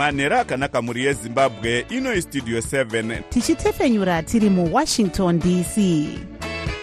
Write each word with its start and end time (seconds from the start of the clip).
manhero 0.00 0.40
akanaka 0.40 0.82
mhuri 0.82 1.04
yezimbabwe 1.04 1.86
ino 1.90 2.14
istudio 2.14 2.58
7 2.58 3.22
tichitefenyura 3.28 4.22
tiri 4.22 4.50
muwashington 4.50 5.38
dc 5.38 5.76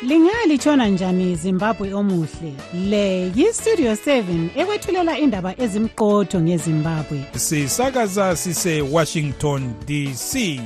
lingalitshona 0.01 0.87
njani 0.87 1.35
zimbabwe 1.35 1.93
omuhle? 1.93 2.53
Le 2.89 3.31
yistudio 3.35 3.93
7 3.93 4.49
ekwethulela 4.55 5.17
indaba 5.19 5.61
ezimqotho 5.61 6.41
ngezimbabwe. 6.41 7.23
Sisakaza 7.35 8.35
sisewashington 8.35 9.73
dc 9.85 10.59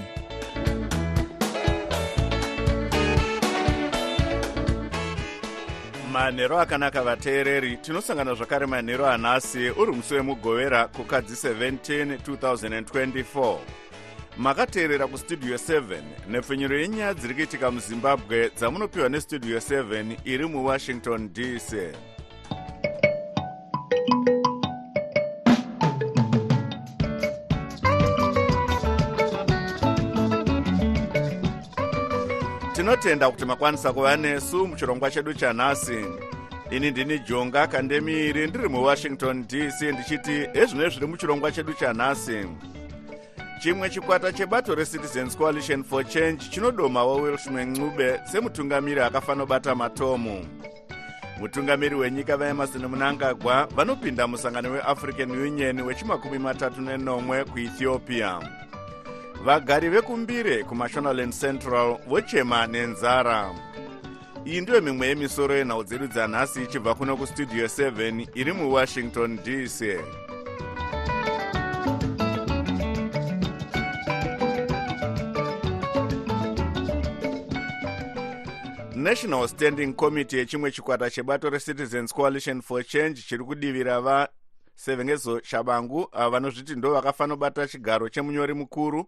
manhero 6.31 6.59
akanaka 6.59 7.03
vateereri 7.03 7.77
tinosangana 7.77 8.33
zvakare 8.35 8.65
manhero 8.65 9.07
anhasi 9.07 9.69
uri 9.69 9.91
musi 9.91 10.13
wemugovera 10.13 10.87
kukadzi 10.87 11.47
17 11.47 12.17
2024 12.17 13.57
makateerera 14.37 15.07
kustudio 15.07 15.55
7 15.55 16.01
nepfenyuro 16.29 16.79
yenyaya 16.79 17.13
dziri 17.13 17.33
kuitika 17.33 17.71
muzimbabwe 17.71 18.49
dzamunopiwa 18.49 19.09
nestudio 19.09 19.57
7 19.57 20.17
iri 20.25 20.45
muwashington 20.45 21.33
dc 21.33 21.73
tinotenda 32.91 33.31
kuti 33.31 33.45
makwanisa 33.45 33.93
kuva 33.93 34.17
nesu 34.17 34.67
muchirongwa 34.67 35.11
chedu 35.11 35.33
chanhasi. 35.33 36.05
Ini 36.71 36.91
ndini 36.91 37.19
jonga 37.19 37.67
kandemiri 37.67 38.47
ndiri 38.47 38.69
muwashington 38.69 39.47
dc 39.47 39.81
ndichiti 39.81 40.49
ezvino 40.53 40.89
zviri 40.89 41.07
muchirongwa 41.07 41.51
chedu 41.51 41.73
chanhasi. 41.73 42.45
Chimwe 43.61 43.89
chikwata 43.89 44.31
chebato 44.31 44.75
recitizens 44.75 45.37
coalition 45.37 45.83
for 45.83 46.03
change 46.03 46.49
chinodoma 46.49 47.03
wawilson 47.05 47.59
ncube 47.59 48.19
semutungamiri 48.31 49.01
akafanobata 49.01 49.75
matomu. 49.75 50.45
Mutungamiri 51.39 51.95
wenyika 51.95 52.37
vaemarson 52.37 52.85
munangagwa 52.85 53.65
vanopinda 53.65 54.27
musangano 54.27 54.71
weafrican 54.71 55.31
union 55.31 55.81
wechimakumi 55.81 56.39
matatu 56.39 56.81
nenomwe 56.81 57.43
kuethiopia 57.43 58.39
vagari 59.45 59.89
vekumbire 59.89 60.63
kumashonaland 60.63 61.33
central 61.33 61.97
vochema 62.07 62.67
nenzara. 62.67 63.49
Iyi 64.45 64.61
ndiyo 64.61 64.81
mimwe 64.81 65.07
yemisoro 65.07 65.55
yenhau 65.55 65.83
dzedu 65.83 66.07
dzanhasi 66.07 66.63
ichibva 66.63 66.95
kuno 66.95 67.17
kustudio 67.17 67.65
7 67.65 68.27
iri 68.35 68.53
muwashington 68.53 69.37
dc 69.45 69.79
national 78.95 79.47
standing 79.47 79.93
committee 79.93 80.37
yechimwe 80.37 80.71
chikwata 80.71 81.09
chebato 81.09 81.49
recitizens 81.49 82.13
coalition 82.13 82.61
for 82.61 82.83
change 82.83 83.21
chiri 83.21 83.43
kudivira 83.43 84.01
vasevengezo 84.85 85.41
shabangu 85.43 86.07
ava 86.11 86.29
vanozviti 86.29 86.75
ndo 86.75 86.93
vakafanobata 86.93 87.67
chigaro 87.67 88.09
chemunyori 88.09 88.53
mukuru. 88.53 89.05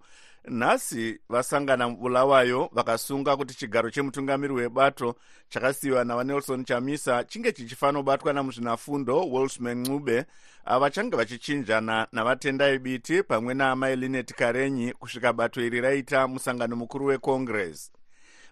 Nhasi 0.47 1.19
vasangana 1.29 1.89
mubulawayo 1.89 2.69
vakasunga 2.71 3.37
kuti 3.37 3.53
chigaro 3.57 3.89
chemutungamiri 3.89 4.53
webato 4.53 5.15
chakasiyiwa 5.49 6.03
navanelson 6.03 6.65
chamisa 6.65 7.23
chinge 7.23 7.51
chichifanobatwa 7.51 8.33
namuzvinafundo 8.33 9.19
wolsman 9.29 9.77
ncube 9.77 10.25
ava 10.65 10.89
change 10.89 11.15
vachichinjana 11.17 12.07
navatendai 12.11 12.79
biti 12.79 13.23
pamwe 13.23 13.53
naamai 13.53 13.95
linet 13.95 14.33
karenyi 14.33 14.93
kusvika 14.93 15.33
bato 15.33 15.61
iri 15.61 15.81
raita 15.81 16.27
musangano 16.27 16.75
mukuru 16.75 17.05
wecongress. 17.05 17.91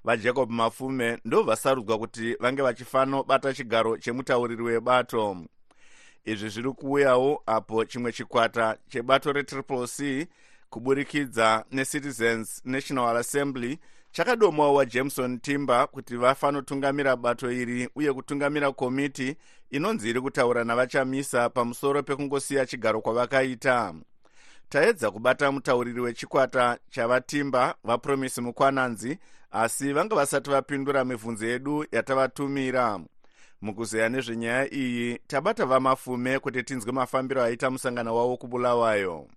Vajacob 0.04 0.50
mafume 0.52 1.18
ndo 1.26 1.44
vasarudzwa 1.44 1.98
kuti 1.98 2.36
vange 2.40 2.62
vachifanobata 2.62 3.54
chigaro 3.54 3.98
chemutauriri 3.98 4.64
webato 4.64 5.38
izvi 6.26 6.50
zviri 6.50 6.72
kuuyawo 6.72 7.44
apo 7.46 7.86
chimwe 7.86 8.12
chikwata 8.12 8.78
chebato 8.90 9.32
retriple 9.32 9.88
c 9.88 10.28
kuburikidza 10.70 11.66
necitizens 11.72 12.62
national 12.66 13.18
assembly 13.18 13.80
chakadomawo 14.12 14.74
wajameson 14.74 15.40
timber 15.40 15.88
kuti 15.88 16.16
vafanotungamira 16.18 17.16
bato 17.16 17.52
iri 17.52 17.90
uye 17.96 18.14
kutungamira 18.14 18.72
komiti 18.72 19.36
inonzi 19.70 20.10
iri 20.10 20.22
kutaura 20.22 20.64
navachamisa 20.64 21.50
pamusoro 21.50 22.04
pekungosiya 22.04 22.66
chigaro 22.66 23.02
kwavakaita. 23.02 23.94
Taedza 24.70 25.12
kubata 25.12 25.52
mutauriri 25.52 26.02
wechikwata 26.02 26.78
chavatimba 26.90 27.76
vapromisi 27.84 28.42
mukwananzi 28.42 29.18
asi 29.52 29.94
vanga 29.94 30.16
vasati 30.16 30.50
vapindura 30.50 31.06
mibvunzo 31.06 31.46
yedu 31.46 31.86
yatavatumira 31.92 33.00
mukuzeya 33.62 34.10
nezvenyaya 34.10 34.74
iyi 34.74 35.20
tabata 35.28 35.66
vamafume 35.66 36.40
kuti 36.40 36.64
tinzwe 36.64 36.92
mafambiro 36.92 37.44
aita 37.44 37.70
musangano 37.72 38.16
wavo 38.16 38.38
kubulawayo. 38.38 39.28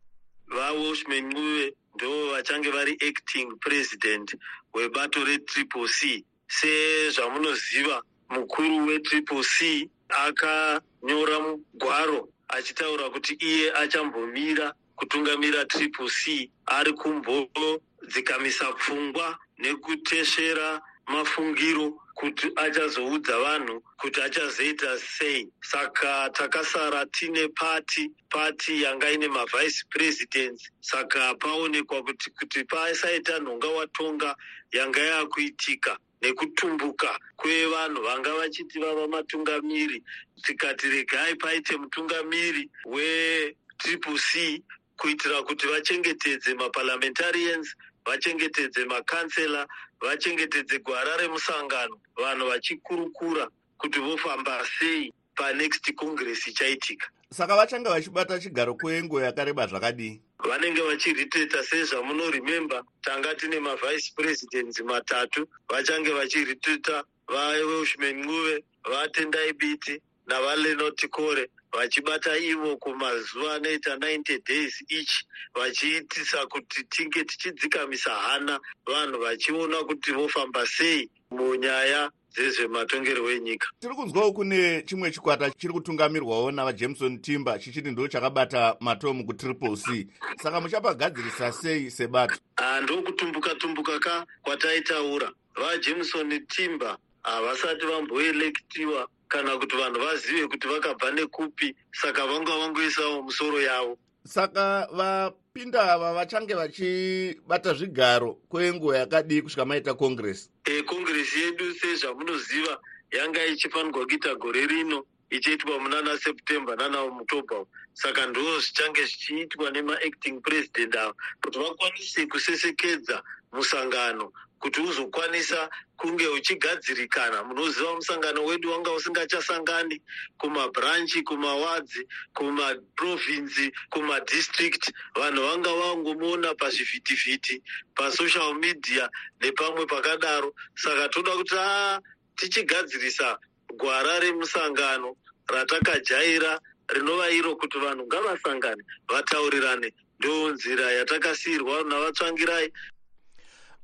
Vawalshman 0.48 1.24
ncube 1.26 1.74
ndo 1.94 2.30
vachange 2.30 2.70
vari 2.70 2.92
acting 3.08 3.48
president 3.60 4.36
webato 4.74 5.24
retriple 5.24 5.88
c. 5.88 6.24
Sezvamunoziva 6.48 8.02
mukuru 8.30 8.86
wetriple 8.86 9.42
c 9.42 9.88
akanyora 10.08 11.40
mugwaro 11.40 12.28
achitaura 12.48 13.10
kuti 13.10 13.34
iye 13.34 13.72
achambomira 13.72 14.74
kutungamira 14.96 15.64
triple 15.64 16.08
c 16.08 16.50
ari 16.66 16.92
kumbodzikamisa 16.92 18.72
pfungwa 18.72 19.38
nekutesvera 19.58 20.80
mafungiro 21.06 21.98
kuti 22.15 22.50
achazoudza 22.56 23.38
vanhu 23.38 23.82
kuti 24.00 24.20
achazoita 24.22 24.98
sei. 24.98 25.48
Saka 25.62 26.31
takasara 26.32 27.06
tine 27.06 27.48
pati 27.48 28.10
pati 28.31 28.82
yanga 28.82 29.10
ine 29.10 29.28
mavhice 29.28 29.84
presidents. 29.91 30.70
Saka 30.81 31.34
paonekwa 31.34 32.03
kuti 32.03 32.31
kuti 32.31 32.64
pasaita 32.64 33.38
nhonga 33.38 33.69
watonga 33.69 34.34
yanga 34.72 35.00
yakuitika 35.00 35.98
nekutumbuka 36.22 37.19
kwevanhu 37.37 38.03
vanga 38.03 38.34
vachiti 38.34 38.78
vava 38.81 39.09
matungamiri. 39.09 40.03
Tikati 40.43 40.88
regai 40.88 41.34
paite 41.37 41.76
mutungamiri 41.76 42.70
wetriple 42.87 44.19
c 44.19 44.62
kuitira 44.97 45.43
kuti 45.43 45.66
vachengetedze 45.66 46.54
maparliamentarians 46.54 47.75
vachengetedze 48.06 48.84
makansela 48.84 49.66
vachengetedze 50.00 50.78
gwara 50.78 51.16
remusangano 51.16 51.97
vanhu 52.16 52.47
vachikurukura 52.48 53.48
kuti 53.78 53.98
vofamba 54.00 54.65
sei 54.78 55.12
panext 55.37 55.94
congress 55.94 56.47
ichaitika. 56.47 57.06
Saka 57.31 57.56
vachange 57.56 57.88
vachibata 57.88 58.38
chigaro 58.38 58.75
kwenguva 58.75 59.25
yakareba 59.25 59.66
zvakadii? 59.66 60.20
Vanenge 60.38 60.82
vachiriteta 60.82 61.62
sezvamunorememba 61.62 62.84
tanga 63.03 63.34
tine 63.34 63.60
mavhice 63.60 64.12
presidents 64.16 64.81
matatu 64.81 65.48
vachange 65.69 66.12
vachiriteta 66.12 67.04
vawelshman 67.28 68.16
ncube 68.20 68.64
vatendai 68.84 69.53
biti 69.53 70.00
navalenot 70.26 71.09
kore 71.10 71.50
vachibata 71.76 72.38
ivo 72.38 72.76
kumazuva 72.76 73.54
anoita 73.54 73.96
90 73.96 74.40
days 74.48 74.84
each 74.88 75.24
vachiitisa 75.54 76.46
kuti 76.46 76.84
tinge 76.84 77.24
tichidzikamisa 77.24 78.10
hana. 78.10 78.60
Vanhu 78.86 79.18
vachiona 79.20 79.76
kuti 79.76 80.12
vofamba 80.12 80.66
sei 80.66 81.10
munyaya 81.30 82.10
dzezvematongerwo 82.34 83.30
enyika. 83.30 83.68
Tiri 83.80 83.94
kunzwawo 83.94 84.32
kune 84.32 84.82
chimwe 84.82 85.10
chikwata 85.10 85.50
chiri 85.50 85.72
kutungamirwawo 85.72 86.50
navajameson 86.50 87.19
timber 87.20 87.60
chichiti 87.60 87.90
ndo 87.90 88.08
chakabata 88.08 88.76
matomu 88.81 89.26
kutriple 89.26 89.76
c. 89.76 90.06
Saka 90.43 90.60
muchapagadzirisa 90.60 91.52
sei 91.52 91.90
sebato? 91.90 92.34
Handokutumbuka 92.56 93.54
tumbuka 93.54 93.99
ka 93.99 94.26
kwataitaura. 94.43 95.32
Vajameson 95.54 96.46
timber 96.46 96.96
havasati 97.22 97.87
vamboelektiwa 97.87 99.08
kana 99.34 99.58
kuti 99.58 99.76
vanhu 99.76 99.98
vazive 99.98 100.48
kuti 100.48 100.69
vakabva 100.69 101.10
nekupi 101.10 101.75
saka 101.92 102.26
vanga 102.26 102.52
vangoisawo 102.52 103.22
musoro 103.22 103.58
yavo. 103.60 103.98
Saka 104.25 104.86
vapinda 104.92 105.92
ava 105.92 106.14
vachange 106.14 106.54
vachibata 106.54 107.75
zvigaro 107.75 108.38
kwenguva 108.48 108.98
yakadii 108.98 109.42
kusvika 109.42 109.64
maita 109.64 109.94
congress. 109.94 110.50
E 110.64 110.82
congress 110.82 111.36
yedu 111.36 111.75
sezvamunoziva 111.75 112.78
yanga 113.10 113.46
ichifanirwa 113.46 114.06
kuita 114.06 114.34
gore 114.34 114.66
rino 114.66 115.04
ichiitwa 115.31 115.78
munana 115.78 116.19
september 116.19 116.76
nana 116.76 117.06
mutobha 117.10 117.66
saka 117.92 118.26
ndo 118.26 118.60
zvichange 118.60 119.04
zvichiitwa 119.04 119.70
nemaacting 119.70 120.40
president 120.40 120.96
ava 120.96 121.14
kuti 121.42 121.58
vakwanise 121.58 122.26
kusesekedza 122.26 123.22
musangano 123.52 124.32
kuti 124.64 124.81
uzokwanisa 124.81 125.69
kunge 125.96 126.26
uchigadzirikana. 126.28 127.44
Munoziva 127.44 127.94
musangano 127.94 128.44
wedu 128.44 128.72
wanga 128.72 128.93
usingachasangani 128.93 130.00
kumabranchi 130.38 131.22
kumawadzi 131.22 132.08
kumaprovinsi 132.34 133.72
kumadistrict. 133.90 134.90
Vanhu 135.14 135.43
vanga 135.43 135.70
vangomuona 135.70 136.55
pazvivhitivhiti 136.55 137.62
pasocial 137.94 138.55
media 138.55 139.11
nepamwe 139.40 139.87
pakadaro. 139.87 140.55
Saka 140.76 141.08
toda 141.08 141.31
kuti 141.37 141.56
a 141.58 142.00
tichigadzirisa 142.37 143.37
gwara 143.76 144.20
remusangano 144.20 145.16
ratakajaira 145.46 146.58
rinova 146.88 147.31
iro 147.31 147.56
kuti 147.56 147.78
vanhu 147.78 148.06
ngavasangane 148.06 148.82
vataurirane. 149.08 149.93
Ndo 150.19 150.50
nzira 150.52 150.93
yatakasiyirwa 150.93 151.82
navatsvangirai 151.84 152.72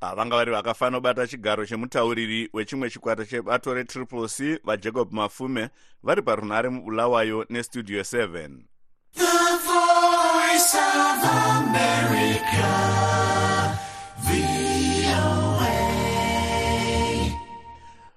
vanga 0.01 0.37
vari 0.37 0.51
vakafanira 0.53 0.99
kubata 1.01 1.27
chigaro 1.27 1.67
chemutauriri 1.67 2.49
wechimwe 2.53 2.91
chikwata 2.91 3.25
chebato 3.27 3.75
retriple 3.75 4.29
c 4.29 4.59
vajacob 4.65 5.13
mafume 5.13 5.69
vari 6.03 6.23
parunhare 6.23 6.69
mubulawayo 6.69 7.47
nestudio 7.51 8.01
7 8.03 8.51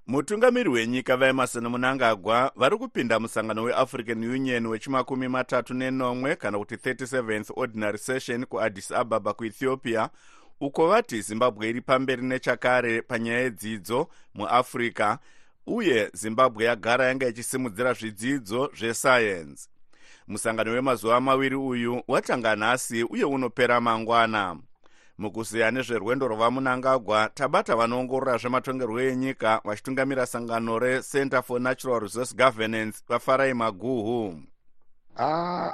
mutungamiri 0.07 0.69
wenyika 0.69 1.17
vaemarson 1.17 1.67
munangagwa 1.67 2.51
vari 2.55 2.77
kupinda 2.77 3.19
musangano 3.19 3.63
weafrican 3.63 4.23
union 4.23 4.65
wechimakumi 4.65 5.27
matatu 5.27 5.73
nenomwe 5.73 6.35
kana 6.35 6.57
kuti 6.57 6.75
37th 6.75 7.51
ordinary 7.55 7.97
session 7.97 8.45
kuaddis 8.45 8.91
ababa 8.91 9.33
kuethiopia 9.33 10.09
uko 10.59 10.87
vati 10.87 11.21
zimbabwe 11.21 11.69
iri 11.69 11.81
pamberi 11.81 12.21
nechakare 12.21 13.01
panyaya 13.01 13.39
yedzidzo 13.39 14.07
muafrica 14.33 15.17
uye 15.67 16.09
zimbabwe 16.13 16.65
yagara 16.65 17.05
yanga 17.05 17.27
ichisimudzira 17.27 17.93
zvidzidzo 17.93 18.71
zvesayensi 18.77 19.69
musangano 20.27 20.71
wemazuva 20.71 21.21
maviri 21.21 21.55
uyu 21.55 22.03
watanga 22.07 22.55
nhasi 22.55 23.03
uye 23.03 23.23
unopera 23.23 23.81
mangwana. 23.81 24.57
Mukuziya 25.17 25.71
nezverwendo 25.71 26.27
rwavamunangagwa 26.27 27.29
tabata 27.33 27.75
vanoongorora 27.75 28.37
zvematongerwo 28.37 29.01
enyika 29.01 29.61
vachitungamira 29.65 30.25
sangano 30.25 30.79
recenter 30.79 31.43
for 31.43 31.61
natural 31.61 31.99
resource 31.99 32.35
governance 32.35 33.03
vafarai 33.09 33.53
maguhu. 33.53 34.43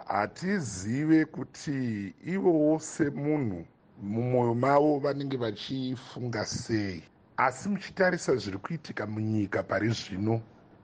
Hatizive 0.08 1.26
kuti 1.26 2.14
ivowo 2.26 2.80
semunhu 2.80 3.66
mumwoyo 4.02 4.54
mavo 4.54 5.00
vanenge 5.00 5.38
vachifunga 5.38 6.46
sei. 6.46 7.04
Asi 7.38 7.70
muchitarisa 7.70 8.36
zviri 8.36 8.58
kuitika 8.58 9.08
munyika 9.08 9.64
pari 9.64 9.90
zvino 9.90 10.42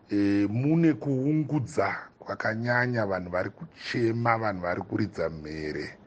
e, 0.10 0.48
mune 0.50 0.94
kuungudza 0.94 1.96
kwakanyanya 2.20 3.06
vanhu 3.06 3.30
vari 3.30 3.50
kuchema 3.50 4.38
vanhu 4.38 4.62
vari 4.62 4.82
kuridza 4.82 5.30
mhere 5.30 5.98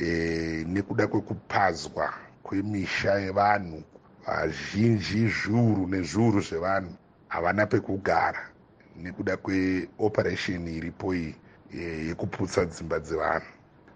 e, 0.00 0.64
nekuda 0.68 1.06
kwekupazwa 1.06 2.14
kwemisha 2.42 3.14
yevanhu. 3.14 3.82
Vazhinji 4.26 5.28
zviuru 5.28 5.86
nezviuru 5.88 6.40
zvevanhu 6.40 6.94
havana 7.28 7.66
pekugara 7.66 8.50
nekuda 8.96 9.36
kweoperation 9.36 10.68
iripo 10.68 11.14
iyi 11.14 11.34
e, 11.74 12.06
yekuputsa 12.06 12.64
dzimba 12.64 12.98
dzevanhu. 13.00 13.46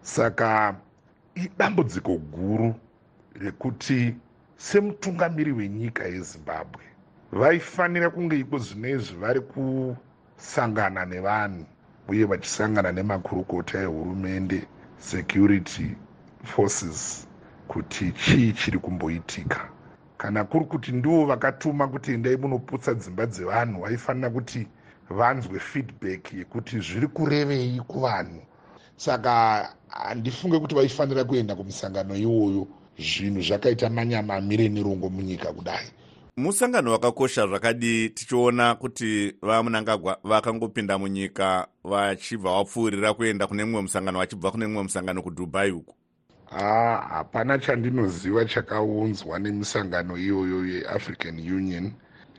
Saka 0.03 0.75
idambudziko 1.45 2.13
guru 2.17 2.75
rekuti 3.35 4.15
semutungamiri 4.57 5.53
wenyika 5.53 6.03
yezimbabwe 6.05 6.85
vaifanira 7.33 8.11
kunge 8.11 8.37
iko 8.39 8.59
zvinezvi 8.59 9.15
vari 9.23 9.41
kusangana 9.41 11.05
nevanhu 11.05 11.65
uye 12.09 12.25
vachisangana 12.25 12.93
nemakurukota 12.93 13.79
ehurumende 13.87 14.59
security 14.99 15.87
forces 16.45 17.27
kuti 17.69 18.13
chii 18.13 18.53
chiri 18.53 18.79
kumboitika. 18.79 19.69
Kana 20.19 20.45
kuri 20.45 20.65
kuti 20.65 20.93
ndivo 20.93 21.27
vakatuma 21.27 21.89
kuti 21.89 22.13
endai 22.13 22.37
munoputsa 22.37 22.95
dzimba 22.95 23.27
dzevanhu 23.27 23.81
vaifanira 23.83 24.31
kuti 24.31 24.67
vanzwe 25.11 25.59
feedback 25.59 26.33
yekuti 26.33 26.81
zviri 26.81 27.09
kurevei 27.09 27.81
kuvanhu. 27.87 28.43
Saka 28.97 29.35
handifunge 30.05 30.59
kuti 30.59 30.75
vaifanira 30.75 31.25
kuenda 31.25 31.55
kumusangano 31.55 32.17
iwoyo. 32.17 32.67
Zvinhu 32.99 33.43
zvakaita 33.43 33.91
manyamamire 33.91 34.69
nerongo 34.69 35.09
munyika 35.09 35.53
kudai. 35.53 35.87
Musangano 36.37 36.93
wakakosha 36.93 37.47
zvakadii 37.47 38.09
tichiona 38.09 38.75
kuti 38.75 39.35
vamunangagwa 39.43 40.19
vakangopinda 40.25 40.99
munyika 40.99 41.67
vachibva 41.85 42.51
vapfuurira 42.51 43.15
kuenda 43.15 43.47
kune 43.47 43.65
mumwe 43.65 43.83
musangano 43.83 44.19
vachibva 44.19 44.51
kune 44.51 44.67
mumwe 44.67 44.83
musangano 44.83 45.23
kudubai 45.23 45.71
uku 45.71 45.95
ha 46.51 46.97
hapana 47.09 47.59
chandinoziva 47.59 48.45
chakaunzwa 48.45 49.39
nemisangano 49.39 50.19
iyoyo 50.19 50.67
yeafrican 50.67 51.39
union. 51.39 51.93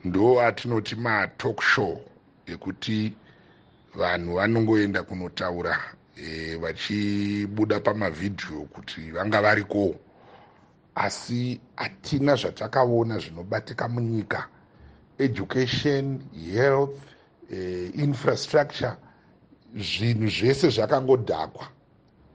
Ndo 0.06 0.42
atinoti 0.42 0.96
matalk 0.96 1.62
show 1.62 2.02
ekuti 2.46 3.14
vanhu 3.96 4.36
vanongoenda 4.36 5.04
kunotaura 5.04 5.80
e, 6.18 6.56
vachibuda 6.56 7.80
pamavhidhiyo 7.80 8.62
kuti 8.62 9.12
vanga 9.12 9.42
variko. 9.42 9.96
Asi 10.96 11.60
hatina 11.76 12.36
zvatakaona 12.36 13.20
zvinobatika 13.20 13.88
munyika. 13.88 14.48
Education 15.18 16.20
health 16.54 17.00
e, 17.52 17.92
infrastructure 17.96 18.94
zvinhu 19.76 20.28
zvese 20.28 20.70
zvakangodhakwa. 20.70 21.68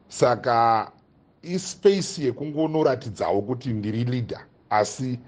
Saka 0.09 0.91
ispace 1.43 2.23
yekungonoratidzawo 2.25 3.43
kuti 3.43 3.69
ndiri 3.73 4.05
leader. 4.05 4.41
Asi 4.71 5.19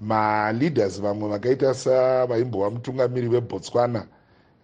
maleaders 0.00 1.00
vamwe 1.00 1.28
vakaita 1.28 1.74
savaimbova 1.74 2.70
mutungamiri 2.70 3.28
vebotswana 3.28 4.06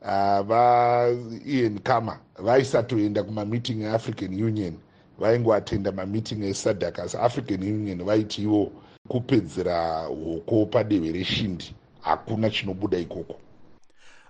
Ah, 0.05 0.43
vaian 0.43 1.79
kama 1.79 2.19
vaisatoenda 2.39 3.23
kumameeting 3.23 3.83
eafrican 3.83 4.45
union 4.45 4.75
vaingoatenda 5.19 5.93
mameeting 5.93 6.43
esadak 6.43 6.99
asi 6.99 7.17
african 7.17 7.63
union 7.63 8.05
vaiti 8.05 8.43
ivo 8.43 8.73
kupedzera 9.09 10.07
hoko 10.07 10.67
padehwe 10.67 11.13
reshindi 11.13 11.75
hakuna 12.01 12.51
chinobuda 12.51 12.99
ikoko. 12.99 13.39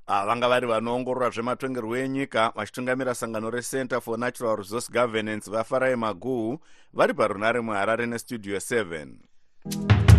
Ah, 0.07 0.27
vanga 0.27 0.49
vari 0.49 0.67
vanoongorora 0.67 1.31
zvematongerwo 1.31 1.97
enyika 1.97 2.53
vachitungamira 2.57 3.15
sangano 3.15 3.51
recenter 3.51 4.01
for 4.01 4.19
natural 4.19 4.57
resource 4.57 4.93
governance 4.93 5.51
vafarai 5.51 5.97
maguhu 5.97 6.59
vari 6.93 7.15
parunhare 7.15 7.61
muharare 7.61 8.07
nestudio 8.07 8.57
7 8.57 10.12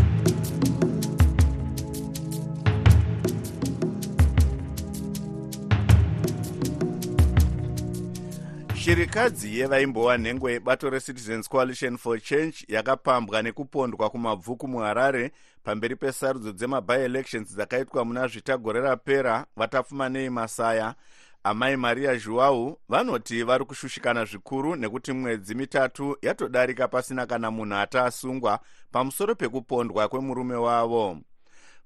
shirikadzi 8.84 9.60
yevaimbova 9.60 10.18
nhengo 10.18 10.50
yebato 10.50 10.90
recitizens 10.90 11.50
coalition 11.50 11.98
for 11.98 12.22
change 12.22 12.66
yakapambwa 12.68 13.42
nekupondwa 13.42 14.10
kumabvuku 14.10 14.68
muharare 14.68 15.32
pamberi 15.64 15.96
pesarudzo 15.96 16.52
dzemabielections 16.52 17.56
dzakaitwa 17.56 18.06
muna 18.06 18.28
zvitagore 18.28 18.82
rapera 18.82 19.46
vatapfumanei 19.56 20.30
masaya. 20.30 20.96
Amai 21.44 21.78
maria 21.78 22.18
zhuau 22.18 22.80
vanoti 22.90 23.44
vari 23.44 23.66
kushushikana 23.66 24.26
zvikuru 24.26 24.76
nekuti 24.76 25.12
mwedzi 25.14 25.56
mitatu 25.56 26.18
yatodarika 26.22 26.88
pasina 26.88 27.26
kana 27.26 27.52
munhu 27.52 27.76
ataasungwa 27.76 28.60
pamusoro 28.92 29.36
pekupondwa 29.36 30.08
kwemurume 30.08 30.56
wavo 30.56 31.18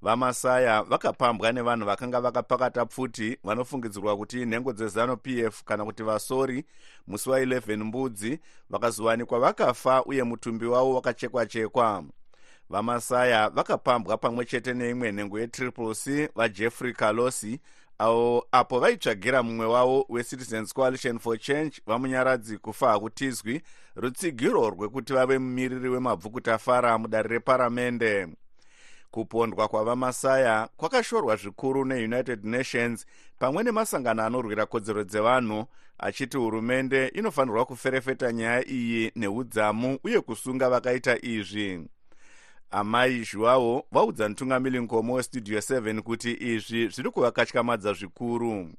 vamasaya 0.02 0.84
vakapambwa 0.84 1.52
nevanhu 1.52 1.86
vakanga 1.86 2.22
vakapakata 2.22 2.86
pfuti 2.86 3.38
vanofungidzirwa 3.44 4.18
kuti 4.18 4.46
nhengo 4.46 4.74
dzezanu 4.74 5.18
p 5.18 5.40
f 5.40 5.64
kana 5.64 5.86
kuti 5.86 6.04
vasori 6.04 6.66
musi 7.08 7.30
wa11 7.30 7.84
mbudzi 7.84 8.40
vakazowanikwa 8.70 9.40
vakafa 9.40 10.04
uye 10.04 10.24
mutumbi 10.24 10.66
wavo 10.66 10.94
wakachekwa-chekwa. 10.94 12.04
Vamasaya 12.70 13.50
vakapambwa 13.50 14.18
pamwe 14.18 14.46
chete 14.46 14.74
neimwe 14.74 15.12
nhengo 15.12 15.40
yetriple 15.40 15.96
c 15.96 16.30
vajeffrey 16.36 16.94
calosi 16.94 17.60
avo 18.00 18.48
apo 18.52 18.80
vaitsvagira 18.80 19.44
mumwe 19.44 19.66
wavo 19.66 20.06
wecitizens 20.10 20.74
coalition 20.74 21.20
for 21.20 21.40
change 21.40 21.82
vamunyaradzi 21.86 22.58
kufa 22.58 22.90
hakutizwi 22.90 23.62
rutsigiro 23.96 24.70
rwekuti 24.70 25.14
vave 25.14 25.40
mumiriri 25.40 25.90
wemabvukutafara 25.90 26.98
mudare 26.98 27.30
reparamende 27.30 28.28
kupondwa 29.12 29.68
kwavamasaya 29.68 30.70
kwakashorwa 30.78 31.36
zvikuru 31.36 31.86
neunited 31.86 32.46
nations 32.46 33.06
pamwe 33.40 33.64
nemasangano 33.64 34.24
anorwira 34.24 34.66
kodzero 34.66 35.04
dzevanhu 35.04 35.66
achiti 36.00 36.38
hurumende 36.38 37.08
inofanirwa 37.08 37.66
kuferefeta 37.66 38.32
nyaya 38.32 38.68
iyi 38.70 39.12
neudzamu 39.16 40.00
uye 40.04 40.22
kusunga 40.22 40.70
vakaita 40.70 41.18
izvi. 41.22 41.88
Amai 42.72 43.24
zhuwavo 43.24 43.86
vaudza 43.92 44.30
mutungamiri 44.30 44.80
nkomo 44.80 45.14
westudio 45.14 45.60
7 45.60 46.02
kuti 46.02 46.38
izvi 46.40 46.88
zviri 46.88 47.12
kuvakatyamadza 47.12 47.94
zvikuru 47.94 48.70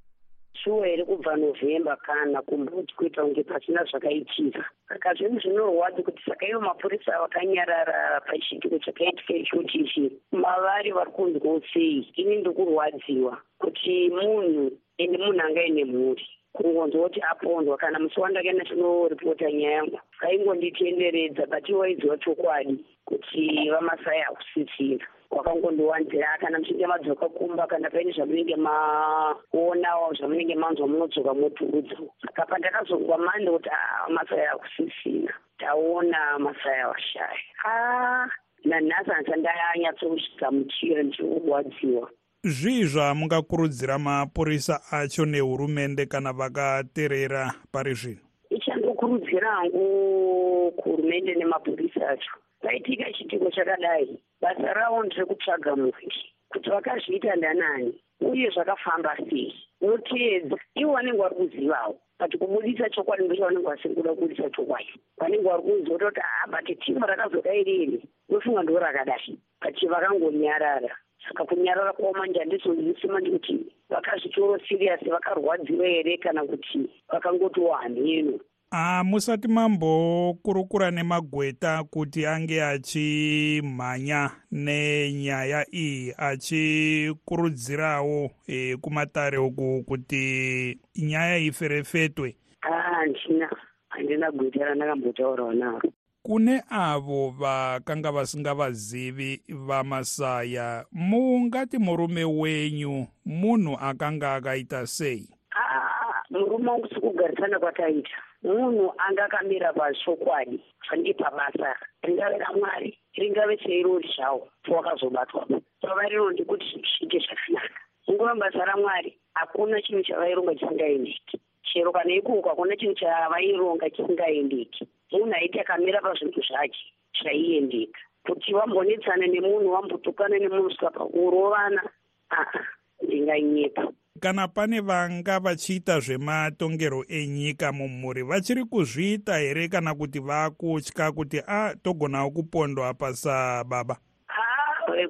shuwa 0.65 0.89
iri 0.89 1.05
kubva 1.05 1.37
novhemba 1.37 1.97
kana 1.97 2.43
kumbuti 2.43 2.95
kuita 2.95 3.23
kunge 3.23 3.43
pasina 3.43 3.85
zvakaitika. 3.85 4.65
Saka 4.89 5.15
zvinhu 5.15 5.41
zvinorwadza 5.41 6.03
kuti 6.03 6.23
saka 6.25 6.47
ivo 6.49 6.61
mapurisa 6.61 7.19
vakanyarara 7.21 8.21
pachitiko 8.21 8.79
chakaitika 8.79 9.35
ichochi 9.35 9.79
ichi 9.79 10.13
mavari 10.33 10.93
vari 10.93 11.11
kunzwawo 11.11 11.63
sei? 11.73 12.13
Ini 12.17 12.37
ndokurwadziwa 12.37 13.39
kuti 13.59 14.11
munhu 14.11 14.73
ende 14.99 15.19
munhu 15.19 15.41
angaine 15.41 15.85
mhuri. 15.85 16.27
Kungonzwa 16.53 17.03
kuti 17.03 17.21
apondwa 17.23 17.77
kana 17.77 17.99
musi 17.99 18.21
wandakaenda 18.21 18.65
tinoripota 18.65 19.53
nyaya 19.53 19.73
yangu 19.73 20.01
vaingonditenderedza 20.21 21.47
but 21.47 21.69
iwaidziwa 21.69 22.19
chokwadi 22.19 22.85
kuti 23.05 23.71
vamasai 23.71 24.21
hakusisira 24.21 25.07
wakangondiwanzira 25.31 26.39
kana 26.41 26.59
muchinge 26.59 26.87
madzoka 26.87 27.29
kumba 27.29 27.67
kana 27.67 27.91
paine 27.91 28.13
zvamunenge 28.13 28.57
maona 28.57 29.89
zvamunenge 30.19 30.55
manzwa 30.55 30.89
munodzoka 30.89 31.35
moturudza 31.35 31.97
saka 32.27 32.47
pandakazongwa 32.47 33.19
mande 33.19 33.51
kuti 33.51 33.69
ah, 33.69 34.09
masaya 34.11 34.53
akusisina 34.53 35.33
taona 35.59 36.39
masaya 36.39 36.89
washaya. 36.89 37.39
A 37.65 38.29
nanhasi 38.65 39.11
hanisa 39.11 39.37
ndanyatsogamuchira 39.37 41.03
ndichirwadziwa 41.03 42.11
zvii 42.45 42.85
zvamungakurudzira 42.85 43.99
mapurisa 43.99 44.81
acho 44.91 45.27
nehurumende 45.27 46.07
kana 46.07 46.33
vakateerera 46.33 47.55
pari 47.73 47.95
zvino 47.95 48.21
ichandokurudzira 48.51 49.51
hangu 49.51 50.73
kuhurumende 50.77 51.35
nemapurisa 51.35 52.09
acho. 52.09 52.31
Paitika 52.63 53.13
chitiko 53.13 53.51
chakadai 53.51 54.19
basa 54.41 54.73
ravo 54.73 55.03
nderekutsvaga 55.05 55.77
muviri 55.77 56.23
kuti 56.51 56.71
vakazviita 56.71 57.37
ndanani 57.37 57.93
uye 58.21 58.51
zvakafamba 58.51 59.17
sei. 59.17 59.55
Voteedza 59.81 60.57
ivo 60.75 60.93
vanenge 60.93 61.19
vari 61.19 61.35
kuzivawo 61.35 61.95
but 62.19 62.37
kubudisa 62.39 62.91
chokwadi 62.91 63.25
ndocho 63.25 63.45
vanenge 63.45 63.67
vasiri 63.67 63.95
kuda 63.95 64.15
kubudisa 64.15 64.51
chokwadi. 64.51 64.93
Vanenge 65.19 65.45
vari 65.49 65.63
kunzwa 65.63 65.99
kuti 65.99 66.21
ha 66.21 66.47
but 66.51 66.79
timu 66.85 67.07
rakazodai 67.07 67.65
riri 67.65 68.03
nofunga 68.29 68.63
ndo 68.63 68.79
rakadai 68.79 69.39
but 69.63 69.89
vakangonyarara. 69.89 70.97
Saka 71.29 71.45
kunyarara 71.45 71.93
kwavo 71.93 72.19
manje 72.19 72.39
handizozisima 72.39 73.21
ndikuti 73.21 73.67
vakazvitoro 73.91 74.59
siriyasi 74.59 75.11
vakarwadziwa 75.11 75.87
here 75.87 76.17
kana 76.17 76.45
kuti 76.45 76.91
vakangotiwo 77.09 77.73
hamheno 77.73 78.41
Ah, 78.71 79.03
musati 79.05 79.49
mambokurukura 79.49 80.91
nemagweta 80.91 81.85
kuti 81.85 82.27
ange 82.27 82.63
achimhanya 82.65 84.31
nenyaya 84.53 85.67
iyi 85.75 86.15
achikurudzirawo 86.19 88.31
e, 88.47 88.77
kumatare 88.77 89.39
uku 89.39 89.83
kuti 89.87 90.79
nyaya 90.97 91.39
iferefetwe. 91.39 92.37
Handina 92.61 93.51
handina 93.89 94.31
gweta 94.33 94.65
randakambotaurawo 94.65 95.53
naro 95.53 95.93
kune 96.23 96.63
avo 96.71 97.31
vakanga 97.31 98.13
vasingavazivi 98.13 99.43
vamasaya 99.49 100.85
mungati 100.93 101.79
murume 101.79 102.25
wenyu 102.25 103.07
munhu 103.25 103.77
akanga 103.81 104.35
akaita 104.35 104.87
sei? 104.87 105.29
Ah, 105.53 106.23
murume 106.31 106.71
wangu 106.71 106.89
sikugarisana 106.89 107.59
kwataita 107.59 108.11
munhu 108.43 108.93
anga 108.99 109.25
akamira 109.25 109.73
pachokwadi 109.73 110.61
zvange 110.87 111.13
pabasa 111.15 111.71
ringave 112.03 112.39
ramwari 112.39 112.99
ringave 113.17 113.57
seirori 113.63 114.09
zvawo 114.17 114.49
pawakazobatwapo 114.65 115.61
pava 115.81 116.03
rinondi 116.09 116.45
kuti 116.45 116.67
zviite 116.71 117.19
zvakanaka. 117.19 117.81
Nguva 118.11 118.35
basa 118.35 118.65
ramwari 118.65 119.19
hakuna 119.35 119.83
chinhu 119.83 120.03
chavaironga 120.03 120.55
chisingaendeki. 120.55 121.41
Chero 121.63 121.93
kana 121.93 122.15
ikoko 122.15 122.49
hakuna 122.49 122.77
chinhu 122.77 122.95
chavaironga 122.95 123.91
chisingaendeki. 123.91 124.89
Munhu 125.13 125.35
aiti 125.35 125.61
akamira 125.61 126.01
pazvinhu 126.01 126.41
zvake 126.41 126.79
zvaiendeka 127.21 128.01
kuti 128.27 128.55
wambonetsana 128.55 129.27
nemunhu 129.27 129.73
wambotukana 129.73 130.39
nemunhu 130.39 130.71
svika 130.71 130.91
pakurovana 130.91 131.83
aa 132.31 132.61
ndinganyepa 133.03 133.93
kana 134.19 134.49
pane 134.49 134.81
vanga 134.81 135.41
vachiita 135.41 136.01
zvematongerwo 136.01 137.05
enyika 137.09 137.73
mumhuri 137.73 138.23
vachiri 138.23 138.65
kuzviita 138.65 139.39
here 139.39 139.69
kana 139.69 139.95
kuti 139.95 140.19
vakutya 140.19 141.13
kuti 141.13 141.43
a 141.47 141.75
togonawo 141.83 142.31
kupondwa 142.31 142.95
pasababa? 142.95 143.97
Ha 144.27 144.47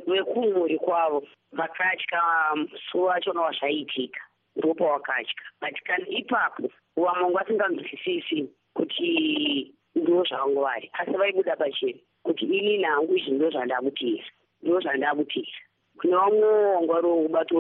vekumhuri 0.07 0.79
kwavo 0.79 1.27
vakatya 1.53 2.23
musi 2.57 2.99
wachona 2.99 3.41
wazvaiitika 3.41 4.21
ndopa 4.57 4.85
wakatya. 4.85 5.35
But 5.61 5.83
kana 5.85 6.09
ipapo 6.09 6.71
vamwe 6.97 7.33
vasinganzwisisi 7.33 8.49
kuti 8.75 9.75
ndo 9.95 10.25
zvavangu 10.25 10.61
vari 10.61 10.91
asi 10.93 11.11
vaibuda 11.11 11.57
pachena 11.57 11.99
kuti 12.23 12.45
ini 12.45 12.79
nangu 12.79 13.17
izvi 13.17 13.31
ndo 13.31 13.51
zvandakutira 13.51 14.25
ndo 14.63 14.81
zvandakutira 14.81 15.59
kune 15.99 16.17
vamwewo 16.17 16.75
wanga 16.75 16.93
vari 16.93 17.07
wokubata 17.07 17.55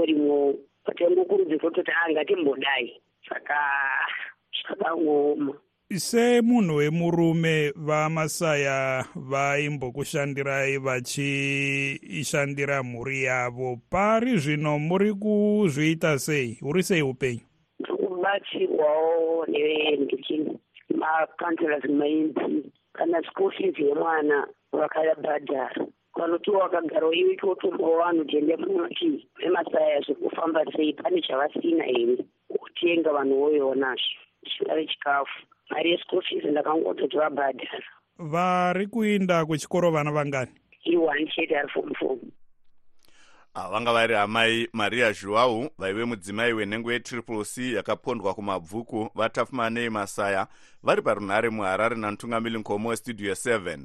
urimwowo 0.89 0.91
patangokurudzirwa 1.25 1.71
kuti 1.71 1.93
angatimbodai 2.07 3.01
saka 3.29 3.59
zvakangooma 4.57 5.55
semunhu 5.97 6.77
wemurume 6.77 7.73
vamasaya 7.77 9.05
vaimbokushandirai 9.15 10.79
vachishandira 10.79 12.83
mhuri 12.83 13.23
yavo. 13.23 13.81
Pari 13.91 14.37
zvino 14.37 14.79
muri 14.79 15.15
kuzviita 15.15 16.19
sei? 16.19 16.59
Uri 16.63 16.83
sei 16.83 17.03
upenyu? 17.03 17.41
Ndikubatsirwawo 17.81 19.47
nendikini 19.47 20.59
makanselas 20.95 21.85
nemamp 21.85 22.67
kana 22.93 23.23
school 23.23 23.53
fees 23.53 23.79
yemwana 23.79 24.47
vakabhadhara 24.73 25.87
vanotiwa 26.19 26.69
vakagarawo 26.69 27.13
iwe 27.13 27.37
totombawo 27.37 27.99
vanhu 27.99 28.25
tende 28.25 28.57
munoti 28.57 29.27
vemasaya 29.39 30.01
zvekufamba 30.01 30.65
sei? 30.77 30.93
Pane 30.93 31.23
chavasina 31.23 31.85
here? 31.85 32.25
Kutenga 32.49 33.13
vanhu 33.13 33.35
voyonazvo 33.41 34.19
chingave 34.45 34.87
chikafu. 34.87 35.39
Mari 35.71 35.91
yeschool 35.91 36.23
fees 36.23 36.45
ndakangototi 36.45 37.17
vabhadhara. 37.17 37.85
Vari 38.19 38.87
kuinda 38.87 39.47
kuchikoro 39.47 39.91
vana 39.91 40.13
vangani? 40.13 40.53
Ione 40.85 41.27
chete 41.27 41.57
ari 41.59 41.69
fomu 41.69 41.95
fomu 41.95 42.33
vanga 43.67 43.93
vari 43.93 44.15
amai 44.15 44.69
maria 44.73 45.13
zhuwau 45.13 45.71
vaive 45.79 46.05
mudzimai 46.05 46.53
wenhengo 46.53 46.93
yetriple 46.93 47.45
c 47.45 47.73
yakapondwa 47.73 48.35
kumabvuku 48.35 49.11
vatafumanei 49.15 49.91
masaya 49.91 50.47
vari 50.83 51.03
parunhare 51.03 51.51
muharare 51.51 51.97
namutungamiri 51.97 52.59
nkomo 52.59 52.89
westudio 52.89 53.33
7 53.33 53.79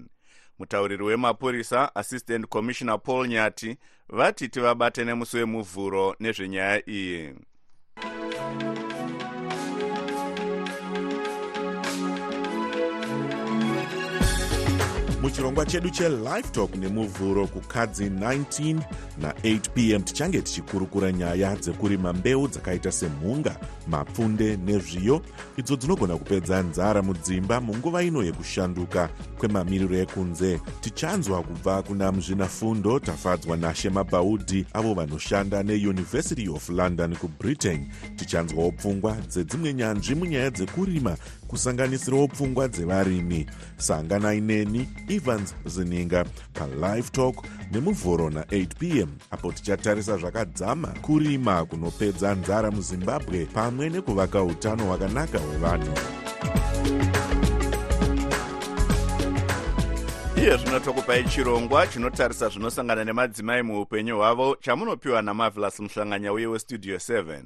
mutauriri 0.60 1.04
wemapurisa 1.04 1.96
assistant 1.96 2.46
commissioner 2.48 3.00
paul 3.04 3.28
nyati 3.28 3.78
vati 4.10 4.50
tivabate 4.50 5.06
nemusi 5.06 5.38
wemuvhuro 5.38 6.16
nezvenyaya 6.20 6.90
iyi 6.90 7.34
muchirongwa 15.34 15.66
chedu 15.66 15.90
chelife 15.90 16.50
talk 16.52 16.76
nemuvhuro 16.76 17.48
kukadzi 17.48 18.10
19 18.10 18.80
na8 19.22 19.60
pm 19.60 20.04
tichange 20.04 20.42
tichikurukura 20.42 21.12
nyaya 21.12 21.56
dzekurima 21.56 22.14
mbeu 22.14 22.48
dzakaita 22.48 22.92
semhunga 22.92 23.56
mapfunde 23.88 24.58
nezviyo 24.58 25.22
idzo 25.58 25.76
dzinogona 25.76 26.18
kupedza 26.18 26.62
nzara 26.62 27.02
mudzimba 27.02 27.62
munguva 27.62 28.04
ino 28.04 28.24
yekushanduka 28.24 29.10
kwemamiriro 29.38 29.96
ekunze. 29.98 30.60
Tichanzwa 30.82 31.44
kubva 31.44 31.82
kuna 31.82 32.12
muzvinafundo 32.12 33.00
tafadzwa 33.00 33.58
nashema 33.58 34.04
bhaudhi 34.04 34.66
avo 34.74 34.94
vanoshanda 34.94 35.64
neuniversity 35.64 36.50
of 36.50 36.70
london 36.70 37.16
kubritain 37.16 37.88
tichanzwawo 38.16 38.72
pfungwa 38.72 39.18
dzedzimwe 39.28 39.74
nyanzvi 39.74 40.16
munyaya 40.16 40.50
dzekurima 40.50 41.18
kusanganisirawo 41.54 42.28
pfungwa 42.28 42.68
dzevarimi 42.68 43.46
sanganai 43.78 44.42
neni 44.42 44.90
evans 45.10 45.56
zininga 45.66 46.26
palive 46.54 47.10
talk 47.12 47.36
nemuvhuro 47.72 48.30
na8 48.30 48.68
pm 48.80 49.10
apo 49.32 49.52
tichatarisa 49.52 50.18
zvakadzama 50.18 50.88
kurima 50.88 51.66
kunopedza 51.66 52.36
nzara 52.36 52.72
muzimbabwe 52.72 53.46
pamwe 53.46 53.90
nekuvaka 53.90 54.44
utano 54.44 54.86
hwakanaka 54.86 55.40
hwevanhu. 55.40 55.94
Iye 60.38 60.58
zvino 60.58 60.80
tokupai 60.80 61.24
chirongwa 61.24 61.88
chinotarisa 61.88 62.50
zvinosangana 62.50 63.04
nemadzimai 63.04 63.64
muupenyu 63.64 64.18
hwavo 64.18 64.56
chamunopiwa 64.62 65.22
namavelas 65.22 65.80
muhlanganya 65.80 66.34
uye 66.34 66.48
westudio 66.48 66.96
7 66.96 67.42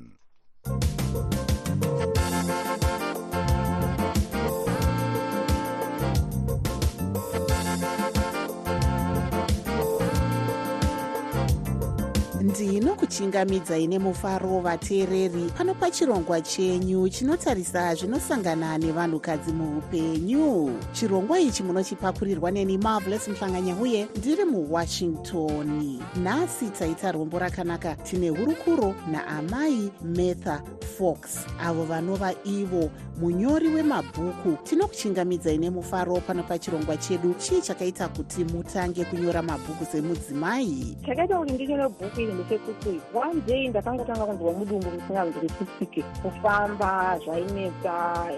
tinokuchingamidzai 12.53 13.87
nemufaro 13.87 14.59
vateereri. 14.61 15.51
Pano 15.57 15.73
pachirongwa 15.73 16.41
chenyu 16.41 17.09
chinotarisa 17.09 17.95
zvinosangana 17.95 18.77
nevanhukadzi 18.77 19.51
muupenyu. 19.51 20.71
Chirongwa 20.93 21.39
ichi 21.39 21.63
munochipakurirwa 21.63 22.51
neni 22.51 22.77
marvelous 22.77 23.27
muhlanganya 23.27 23.75
uye 23.75 24.07
ndiri 24.17 24.45
muwashington. 24.45 25.99
Nhasi 26.23 26.69
taita 26.69 27.11
rombo 27.11 27.39
rakanaka 27.39 27.95
tine 27.95 28.29
hurukuro 28.29 28.95
naamai 29.11 29.91
metha 30.01 30.61
fox 30.97 31.45
avo 31.61 31.83
vanova 31.83 32.33
ivo 32.45 32.89
munyori 33.19 33.67
wemabhuku. 33.67 34.57
Tinokuchingamidzai 34.63 35.57
nemufaro 35.57 36.15
pano 36.21 36.43
pachirongwa 36.43 36.97
chedu 36.97 37.33
chii 37.33 37.61
chakaita 37.61 38.07
kuti 38.07 38.43
mutange 38.43 39.05
kunyora 39.05 39.41
mabhuku 39.41 39.85
semudzimai? 39.85 40.97
Chakaita 41.05 41.37
kuti 41.39 41.53
ndinyore 41.53 41.89
bhuku 41.89 42.21
iri 42.21 42.33
ndechekuti 42.37 43.01
one 43.13 43.41
day 43.47 43.67
ndakangotanga 43.67 44.25
kunzwa 44.25 44.53
mudumbu 44.53 44.89
risinganzi 44.89 45.39
richisike 45.39 46.01
kufamba 46.21 47.19
zvainetsa 47.23 47.93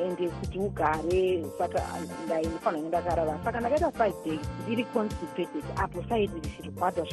ende 0.06 0.30
kuti 0.30 0.60
ugare 0.60 1.46
saka 1.58 1.82
ndainofanira 2.26 2.88
ndakarara 2.88 3.40
saka 3.44 3.60
ndakaita 3.60 3.92
five 3.92 4.16
days 4.26 4.40
ndiri 4.64 4.84
constipated 4.84 5.64
apo 5.76 6.04
saidi 6.10 6.34
richirwadza 6.44 7.04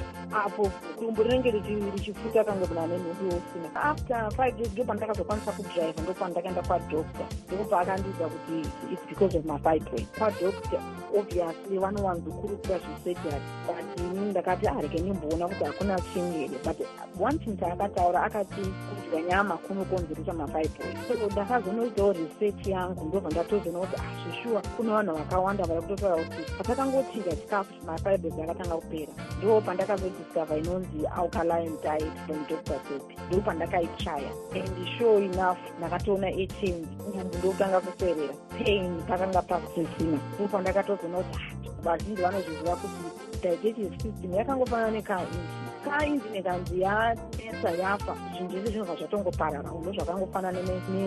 apo 0.44 0.70
dumbu 1.00 1.22
rinenge 1.22 1.50
richifuta 1.94 2.44
kange 2.44 2.66
muna 2.68 2.86
nenhumbi 2.86 3.24
yosina. 3.24 3.68
After 3.74 4.30
five 4.36 4.56
days 4.56 4.72
ndo 4.72 4.84
pandakazokwanisa 4.84 5.52
kudriva 5.52 6.02
ndo 6.02 6.12
pandakaenda 6.14 6.62
kwadocta 6.62 7.24
ndokubva 7.48 7.80
akandiudza 7.80 8.24
kuti 8.28 8.68
its 8.92 9.02
because 9.08 9.38
of 9.38 9.44
mafibroid 9.44 10.06
kwadocta 10.18 10.78
obviously 11.18 11.78
vanowanzokurudzira 11.78 12.78
zvesurgery 12.78 13.42
but 13.66 14.00
ini 14.00 14.30
ndakati 14.30 14.66
arege 14.68 14.98
ndimboona 15.00 15.48
kuti 15.48 15.64
hakuna 15.64 16.00
chingere. 16.00 16.56
But 16.64 16.75
one 17.20 17.38
thing 17.38 17.56
taakataura 17.56 18.22
akati 18.22 18.60
kudya 18.60 19.22
nyama 19.22 19.56
kunokonzeresa 19.56 20.32
mafibroid 20.32 20.96
so 21.08 21.26
ndakazonoitawo 21.32 22.12
research 22.12 22.66
yangu 22.66 23.04
ndobva 23.04 23.30
ndatozoona 23.30 23.78
kuti 23.78 24.02
azvishuwa 24.02 24.62
ah, 24.64 24.68
kune 24.68 24.90
vanhu 24.90 25.14
vakawanda 25.14 25.64
vari 25.64 25.82
kutotaura 25.82 26.24
kuti 26.24 26.52
patakangotinga 26.58 27.36
chikafu 27.36 27.74
mafibroid 27.86 28.40
akatanga 28.40 28.74
kupera 28.74 29.12
ndo 29.38 29.60
pandakazodiscover 29.60 30.58
inonzi 30.58 31.06
alkaline 31.16 31.76
diet 31.82 32.16
from 32.26 32.46
dr 32.48 32.80
sopi 32.88 33.16
ndo 33.28 33.40
pandakaichaya 33.40 34.30
and 34.54 34.98
sure 34.98 35.24
enough 35.24 35.58
ndakatoona 35.78 36.26
achange 36.26 36.86
ndumbu 37.08 37.38
ndokutanga 37.38 37.80
kuserera 37.80 38.34
pain 38.58 39.02
pakanga 39.08 39.42
pasisina 39.42 40.18
ndo 40.34 40.48
pandakatozoona 40.48 41.18
kuti 41.18 41.70
vazhinji 41.82 42.22
vanozviziva 42.22 42.76
kuti 42.76 43.16
digestive 43.42 43.98
system 44.02 44.34
yakangofanana 44.34 44.90
nekainji 44.90 45.38
kainji 45.86 46.28
nekanzi 46.32 46.80
yanetsa 46.80 47.70
yafa 47.82 48.16
zvinhu 48.32 48.50
zvese 48.50 48.70
zvinobva 48.70 48.96
zvatongoparara 48.96 49.72
uno 49.72 49.92
zvakangofanana 49.92 50.60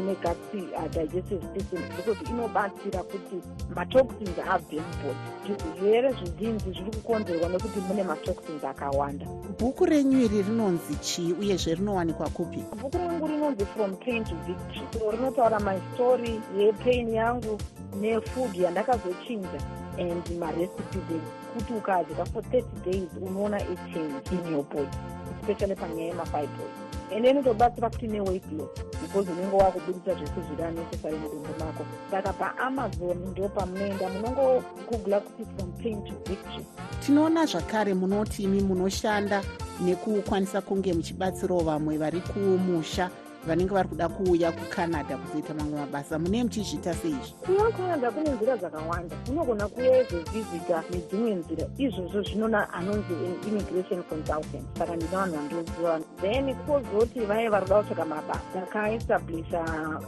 negasi 0.09 0.62
uh, 0.77 0.88
digestive 0.91 1.43
system 1.53 1.81
because 1.98 2.19
inobatsira 2.29 3.03
kuti 3.03 3.38
matoxins 3.75 4.39
abve 4.50 4.81
mubody 4.88 5.29
zvirwere 5.45 6.12
zvizhinji 6.12 6.71
zviri 6.71 6.91
kukonzerwa 6.91 7.50
nekuti 7.50 7.79
mune 7.79 8.03
matoxins 8.03 8.63
akawanda 8.63 9.25
bhuku 9.59 9.86
renyu 9.86 10.19
iri 10.25 10.41
rinonzi 10.41 10.95
chii 10.95 11.33
uyezve 11.33 11.75
rinowanikwa 11.75 12.29
kupi 12.29 12.63
bhuku 12.81 12.98
rangu 12.98 13.27
rinonzi 13.27 13.65
from 13.65 13.95
pain 13.95 14.24
to 14.24 14.36
victory. 14.48 14.88
So 14.93 15.12
rinotaura 15.12 15.59
mystory 15.59 16.41
yepain 16.57 17.09
yangu 17.13 17.57
nefood 18.01 18.55
yandakazochinja 18.55 19.62
and 19.98 20.29
marecipe 20.39 21.22
kuti 21.53 21.74
ukadya 21.74 22.25
for 22.25 22.43
30 22.43 22.63
days 22.86 23.10
unoona 23.22 23.58
achange 23.58 24.31
in 24.31 24.53
your 24.53 24.63
body 24.63 24.98
especially 25.41 25.75
panyaya 25.75 26.08
yemafibroid 26.08 26.89
and 27.15 27.25
inotobatsira 27.25 27.89
futi 27.89 28.08
neweight 28.08 28.51
loss 28.51 28.69
because 29.01 29.31
unenge 29.31 29.55
wakubudisa 29.55 30.15
zvese 30.15 30.41
zviri 30.48 30.63
anecessary 30.63 31.17
mudumbu 31.17 31.50
mako 31.60 31.86
saka 32.12 32.34
paamazon 32.34 33.17
ndo 33.31 33.50
pamunoenda 33.50 34.09
munongogoogla 34.09 35.20
kuti 35.20 35.46
from 35.57 35.72
pain 35.72 36.03
to 36.03 36.14
victory. 36.29 36.66
Tinoona 37.05 37.46
zvakare 37.46 37.94
munoti 37.94 38.44
imi 38.44 38.61
munoshanda 38.61 39.44
nekukwanisa 39.81 40.61
kunge 40.61 40.94
muchibatsirawo 40.94 41.61
vamwe 41.64 41.98
vari 41.98 42.22
kumusha 42.22 43.09
vanenge 43.48 43.74
vari 43.74 43.90
kuda 43.90 44.10
kuuya 44.10 44.52
kucanada 44.52 45.18
kuzoita 45.18 45.54
mamwe 45.54 45.80
mabasa. 45.80 46.20
Mune 46.20 46.44
muchizviita 46.44 46.94
seizvi? 46.94 47.34
Kuya 47.46 47.64
kucanada 47.64 48.12
kune 48.12 48.30
nzira 48.30 48.58
dzakawanda. 48.58 49.16
Unogona 49.30 49.68
kuya 49.68 49.98
ezovhizita 49.98 50.84
nedzimwe 50.92 51.36
nzira. 51.36 51.66
Izvozvo 51.78 52.22
zvinona 52.24 52.74
anonzi 52.74 53.14
immigration 53.48 54.04
consultant. 54.04 54.66
Saka 54.78 54.96
ndina 54.96 55.18
vanhu 55.18 55.36
vandoziva. 55.36 56.00
Then 56.22 56.56
kozoti 56.68 57.20
vaive 57.20 57.50
vari 57.50 57.66
kuda 57.66 57.82
kutsvaga 57.82 58.06
mabasa 58.06 58.42
takaestablisha 58.54 59.62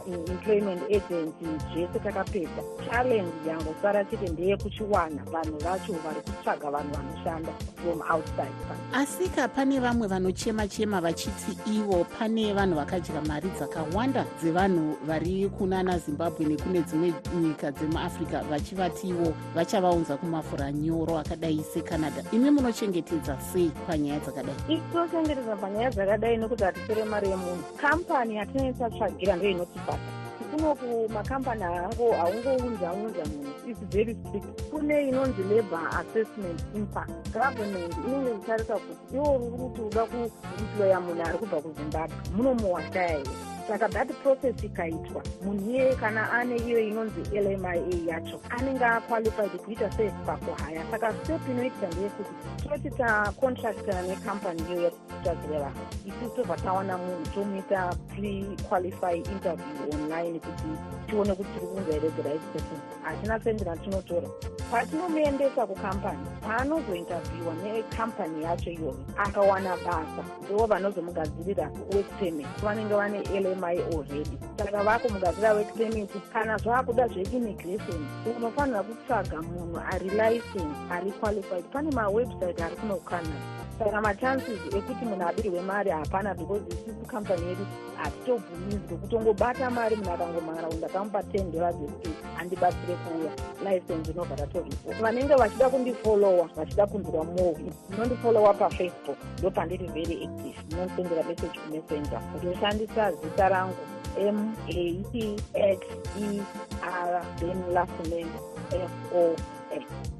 uh, 0.06 0.30
employment 0.30 0.82
agency 0.82 1.46
zvese 1.72 1.98
takapedza. 1.98 2.62
Challenge 2.90 3.32
yangosara 3.48 4.04
chete 4.04 4.28
ndeyekuchiwana 4.28 5.22
vanhu 5.24 5.58
vacho 5.58 5.92
vari 5.92 6.20
kutsvaga 6.20 6.70
vanhu 6.70 6.94
vanoshanda 6.94 7.52
from 7.76 8.02
outside. 8.10 8.52
Asika 8.92 9.48
pane 9.48 9.80
vamwe 9.80 10.06
vanochema 10.08 10.68
chema 10.68 11.00
vachiti 11.00 11.58
ivo 11.66 12.06
pane 12.18 12.52
vanhu 12.52 12.74
vakadya 12.74 13.21
mari 13.22 13.48
dzakawanda 13.56 14.24
dzevanhu 14.40 14.96
vari 15.06 15.50
kunana 15.58 15.98
zimbabwe 15.98 16.46
nekune 16.46 16.80
dzimwe 16.80 17.12
nyika 17.42 17.70
dzemuafrica 17.70 18.42
vachivatiwo 18.50 19.34
vachavaunza 19.54 20.16
kumafura 20.16 20.72
nyoro 20.72 21.18
akadai 21.18 21.64
secanada. 21.74 22.22
Imi 22.32 22.50
munochengetedza 22.50 23.38
sei 23.52 23.70
panyaya 23.86 24.20
dzakadai? 24.20 24.54
Itinochengetedza 24.68 25.56
panyaya 25.56 25.90
dzakadai 25.90 26.36
nekuti 26.36 26.64
hatisere 26.64 27.04
mari 27.04 27.28
yemunhu. 27.28 27.62
Kampani 27.76 28.36
yatinoisatsvagira 28.36 29.36
ndo 29.36 29.48
inotibata 29.48 30.21
kunoku 30.52 31.08
makambani 31.12 31.62
haango 31.62 32.12
haungounza 32.12 32.92
unza 32.92 33.24
munhu. 33.24 33.52
Its 33.70 33.80
very 33.90 34.14
strict. 34.14 34.62
Kune 34.70 35.08
inonzi 35.08 35.42
labour 35.42 35.88
assessment 36.00 36.64
impact. 36.74 37.10
Government 37.32 37.94
inenge 38.06 38.30
ichitarisa 38.30 38.74
kuti 38.74 39.16
iwo 39.16 39.34
uri 39.36 39.50
kuti 39.58 39.80
uda 39.80 40.04
kuemploya 40.06 41.00
munhu 41.00 41.22
ari 41.22 41.38
kubva 41.38 41.60
kuzimbabwe. 41.60 42.16
Munomuwashaya 42.36 43.08
here 43.08 43.30
saka 43.68 43.88
that 43.88 44.08
process 44.22 44.64
ikaitwa. 44.64 45.22
Munhu 45.44 45.70
iyeye 45.70 45.94
kana 45.94 46.32
ane 46.32 46.56
iyo 46.56 46.78
inonzi 46.80 47.20
lmia 47.40 47.74
yacho 48.06 48.40
anenge 48.50 48.84
aqualified 48.84 49.50
kuita 49.50 49.92
sei 49.92 50.10
pakuhaya. 50.26 50.82
Saka 50.90 51.12
step 51.12 51.40
inoitika 51.50 51.86
ndeyekuti 51.86 52.30
toti 52.68 52.90
tacontractana 52.90 54.02
necompany 54.02 54.60
iyo 54.70 54.82
yatitsvagire 54.82 55.58
vanhu 55.58 55.80
isusu 56.06 56.36
tobva 56.36 56.56
tawana 56.56 56.98
munhu 56.98 57.26
tomuita 57.34 57.94
prequalify 58.08 59.16
interview 59.16 59.94
online 59.94 60.38
kuti 60.38 60.68
tione 61.06 61.34
kuti 61.34 61.50
tiri 61.54 61.66
kunza 61.66 61.92
here 61.92 62.10
the 62.10 62.22
right 62.22 62.40
person. 62.52 62.78
Hatina 63.02 63.40
sendi 63.40 63.64
ratinotora 63.64 64.28
patinomuendesa 64.70 65.66
kukampani 65.66 66.18
paanozointerviewa 66.40 67.54
necampany 67.64 68.42
yacho 68.42 68.70
iyoyo 68.70 68.96
akawana 69.16 69.76
basa. 69.76 70.24
Ndo 70.44 70.66
vanozomugadzirira 70.66 71.70
work 71.94 72.06
permit 72.20 72.46
vanenge 72.62 72.94
vane 72.94 73.22
lmi 73.54 73.78
already 73.94 74.36
saka 74.58 74.82
vakumugadzirira 74.82 75.54
work 75.54 75.70
permit 75.78 76.10
kana 76.32 76.58
zvaakuda 76.58 77.08
zveimmigration 77.08 78.00
unofanira 78.36 78.82
kutsvaga 78.82 79.42
munhu 79.42 79.78
ari 79.92 80.08
license 80.20 80.76
ari 80.90 81.10
qualified 81.20 81.64
pane 81.72 81.90
mawebsite 81.90 82.62
ari 82.64 82.76
kuno 82.76 82.96
kucanada 82.96 83.61
saka 83.84 84.00
machances 84.00 84.60
ekuti 84.76 85.04
munhu 85.04 85.28
abirwe 85.28 85.60
mari 85.62 85.90
hapana 85.90 86.34
because 86.34 86.62
isusu 86.68 87.06
kampani 87.06 87.46
yedu 87.48 87.66
hatitobvumizi 87.96 88.78
kwekutongobata 88.88 89.70
mari 89.70 89.96
munhu 89.96 90.12
akangomhara 90.12 90.62
kuti 90.68 90.76
ndakamupa 90.76 91.22
ten 91.22 91.50
dollars 91.52 91.76
ekuti 91.76 92.10
handibatsire 92.36 92.94
kuuya. 92.94 93.32
License 93.64 94.10
inobva 94.10 94.36
tatoripo. 94.36 94.92
Vanenge 95.00 95.34
vachida 95.34 95.68
kundifolowa 95.68 96.48
vachida 96.56 96.86
kunzwa 96.86 97.24
more 97.24 97.64
munondifolowa 97.90 98.54
pafacebook. 98.54 99.18
Ndo 99.38 99.50
pandiri 99.50 99.86
very 99.86 100.24
active 100.24 100.58
munondisendera 100.70 101.22
message 101.22 101.58
kumessenger. 101.58 102.20
Ndoshandisa 102.42 103.12
zita 103.12 103.48
rangu 103.48 103.76
m 104.18 104.54
a 104.68 105.04
t 105.12 105.36
x 105.54 105.80
e 106.20 106.42
r 106.82 107.24
then 107.38 107.72
last 107.72 107.98
name 108.10 108.32
f 108.70 108.90
o 109.16 109.36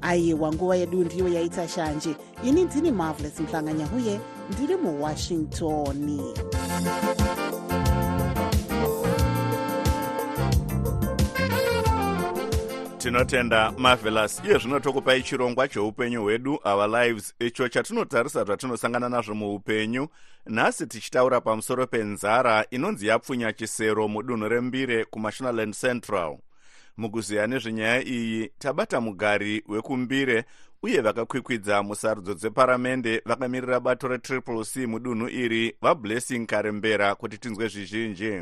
aiwa 0.01 0.53
nguva 0.53 0.75
yedu 0.75 1.03
ndiyo 1.03 1.27
yaita 1.27 1.67
shanje. 1.67 2.15
Ini 2.43 2.63
ndini 2.63 2.91
marvelous 2.91 3.39
mhlanganya 3.39 3.87
uye 3.97 4.19
ndiri 4.51 4.75
muwashington 4.75 6.21
tinotenda 13.03 13.71
marvelous. 13.77 14.41
Iye 14.45 14.57
zvino 14.57 14.79
tokupai 14.79 15.23
chirongwa 15.23 15.67
cheupenyu 15.67 16.21
hwedu 16.21 16.59
our 16.63 16.87
lives. 16.87 17.33
Icho 17.39 17.69
chatinotarisa 17.69 18.43
zvatinosangana 18.43 19.09
nazvo 19.09 19.35
muupenyu. 19.35 20.07
Nhasi 20.45 20.87
tichitaura 20.87 21.41
pamusoro 21.41 21.87
penzara 21.87 22.65
inonzi 22.71 23.07
yapfunya 23.07 23.53
chisero 23.53 24.07
mudunhu 24.07 24.49
rembire 24.49 25.05
kumashonaland 25.05 25.75
central 25.75 26.37
mukuziya 26.97 27.47
nezvenyaya 27.47 28.03
iyi 28.05 28.51
tabata 28.59 29.01
mugari 29.01 29.63
wekumbire 29.67 30.45
uye 30.83 31.01
vakakwikwidza 31.01 31.83
musarudzo 31.83 32.33
dzeparamende 32.33 33.21
vakamirira 33.25 33.79
bato 33.79 34.07
retriple 34.07 34.63
c 34.63 34.87
mudunhu 34.87 35.27
iri 35.29 35.75
vablessing 35.81 36.45
karembera 36.45 37.15
kuti 37.15 37.37
tinzwe 37.37 37.67
zvizhinji. 37.67 38.33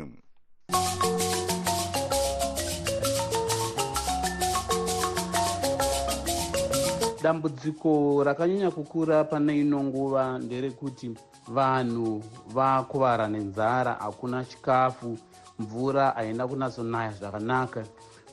Dambudziko 7.22 8.22
rakanyanya 8.24 8.70
kukura 8.70 9.24
pane 9.24 9.60
ino 9.60 9.84
nguva 9.84 10.38
nderekuti 10.38 11.14
vanhu 11.48 12.24
vakuvara 12.54 13.28
nenzara 13.28 13.92
hakuna 13.94 14.44
chikafu 14.44 15.18
mvura 15.58 16.10
haina 16.10 16.48
kunatsonaya 16.48 17.12
zvakanaka 17.12 17.84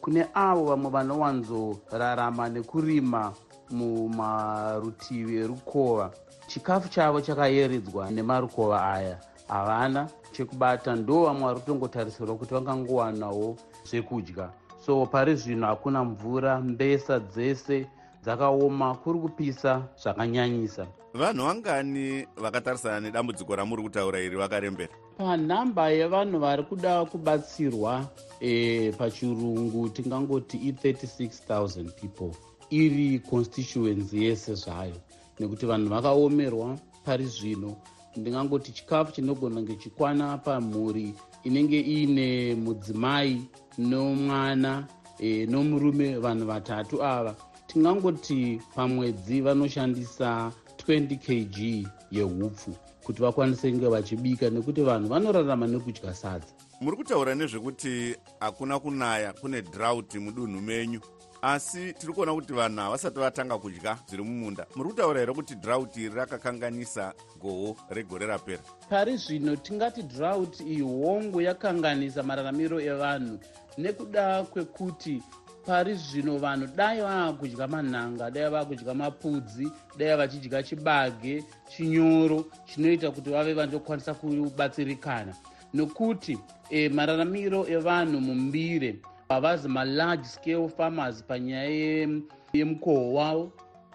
kune 0.10 0.26
avo 0.34 0.64
vamwe 0.66 0.90
vanowanzorarama 0.90 2.50
nekurima 2.50 3.34
mumarutivi 3.70 5.38
erukova. 5.38 6.12
Chikafu 6.48 6.90
chavo 6.90 7.22
chakayeredzwa 7.22 8.12
nemarukova 8.12 8.94
aya. 8.94 9.18
Havana 9.48 10.10
chekubata 10.32 10.96
ndo 10.96 11.24
vamwe 11.26 11.44
vari 11.48 11.60
kutongotarisirwa 11.60 12.36
kuti 12.36 12.54
vangangowanawo 12.54 13.56
zvekudya. 13.86 14.50
So 14.86 15.06
pari 15.06 15.36
zvino 15.36 15.68
hakuna 15.68 16.04
mvura 16.04 16.62
mbesa 16.62 17.20
dzese 17.20 17.86
dzakaoma 18.24 18.96
kuri 18.96 19.20
kupisa 19.20 19.88
zvakanyanyisa. 20.02 20.88
Vanhu 21.14 21.44
vangani 21.44 22.28
vakatarisana 22.38 23.00
nedambudziko 23.00 23.56
ramuri 23.56 23.84
kutaura 23.84 24.20
iri 24.20 24.38
vakarembera? 24.38 24.94
Panhamba 25.18 25.90
yevanhu 25.90 26.40
vari 26.40 26.64
kuda 26.64 27.06
kubatsirwa 27.06 28.06
e, 28.40 28.92
pachirungu 28.92 29.90
tingangoti 29.90 30.58
i36 30.58 31.30
000 31.48 31.92
people 31.92 32.32
iri 32.70 33.20
constituency 33.20 34.24
yese 34.26 34.54
zvayo. 34.54 34.96
Nekuti 35.40 35.66
vanhu 35.66 35.90
vakaomerwa 35.90 36.78
pari 37.06 37.26
zvino 37.26 37.76
ndingangoti 38.16 38.72
chikafu 38.72 39.12
chinogona 39.12 39.62
ngechikwana 39.62 40.38
pamhuri 40.38 41.14
inenge 41.44 41.80
iine 41.80 42.56
mudzimai 42.56 43.42
nomwana 43.78 44.88
e, 45.20 45.46
nomurume 45.46 46.18
vanhu 46.18 46.46
vatatu 46.46 47.04
ava 47.04 47.36
tingangoti 47.70 48.62
pamwedzi 48.76 49.42
vanoshandisa 49.42 50.52
20 50.88 51.18
kg 51.18 51.88
yeupfu 52.12 52.76
kuti 53.04 53.22
vakwanise 53.22 53.72
kunge 53.72 53.88
vachibika 53.88 54.50
nekuti 54.50 54.82
vanhu 54.82 55.08
vanorarama 55.08 55.68
nekudya 55.68 56.14
sadza. 56.14 56.48
Muri 56.82 56.98
kutaura 56.98 57.36
nezvekuti 57.36 58.16
hakuna 58.40 58.80
kunaya 58.80 59.34
kune 59.34 59.62
draught 59.62 60.16
mudunhu 60.16 60.62
menyu 60.62 61.00
asi 61.42 61.94
tiri 61.94 62.14
kuona 62.14 62.34
kuti 62.34 62.54
vanhu 62.54 62.80
havasati 62.80 63.20
vatanga 63.20 63.58
kudya 63.58 63.98
zviri 64.08 64.24
mumunda. 64.24 64.66
Muri 64.76 64.90
kutaura 64.90 65.20
here 65.20 65.34
kuti 65.34 65.56
draught 65.56 65.98
iri 65.98 66.16
rakakanganisa 66.16 67.14
gohwo 67.42 67.78
regore 67.90 68.26
rapera? 68.26 68.64
Pari 68.90 69.18
zvino 69.18 69.56
tingati 69.56 70.04
draught 70.04 70.60
iyi 70.60 70.82
hongu 70.82 71.42
yakanganisa 71.42 72.24
mararamiro 72.24 72.82
evanhu 72.82 73.40
nekuda 73.78 74.44
kwekuti 74.44 75.22
pari 75.66 75.96
zvino 75.96 76.38
vanhu 76.38 76.68
dai 76.76 77.02
vava 77.02 77.34
kudya 77.34 77.68
manhanga 77.68 78.32
dai 78.32 78.50
vava 78.50 78.66
kudya 78.66 78.94
mapudzi 78.94 79.72
dai 79.98 80.18
vachidya 80.18 80.64
chibage 80.64 81.44
chinyoro 81.70 82.46
chinoita 82.66 83.12
kuti 83.12 83.30
vave 83.30 83.54
vanokwanisa 83.54 84.14
kubatsirikana. 84.14 85.34
Nokuti 85.74 86.38
e, 86.70 86.90
mararamiro 86.90 87.68
evanhu 87.68 88.22
mumbire 88.22 89.00
havazi 89.30 89.68
malarge 89.68 90.26
scale 90.26 90.70
farmers 90.70 91.24
panyaya 91.24 92.08
yemukohwo 92.54 93.14
wavo 93.14 93.52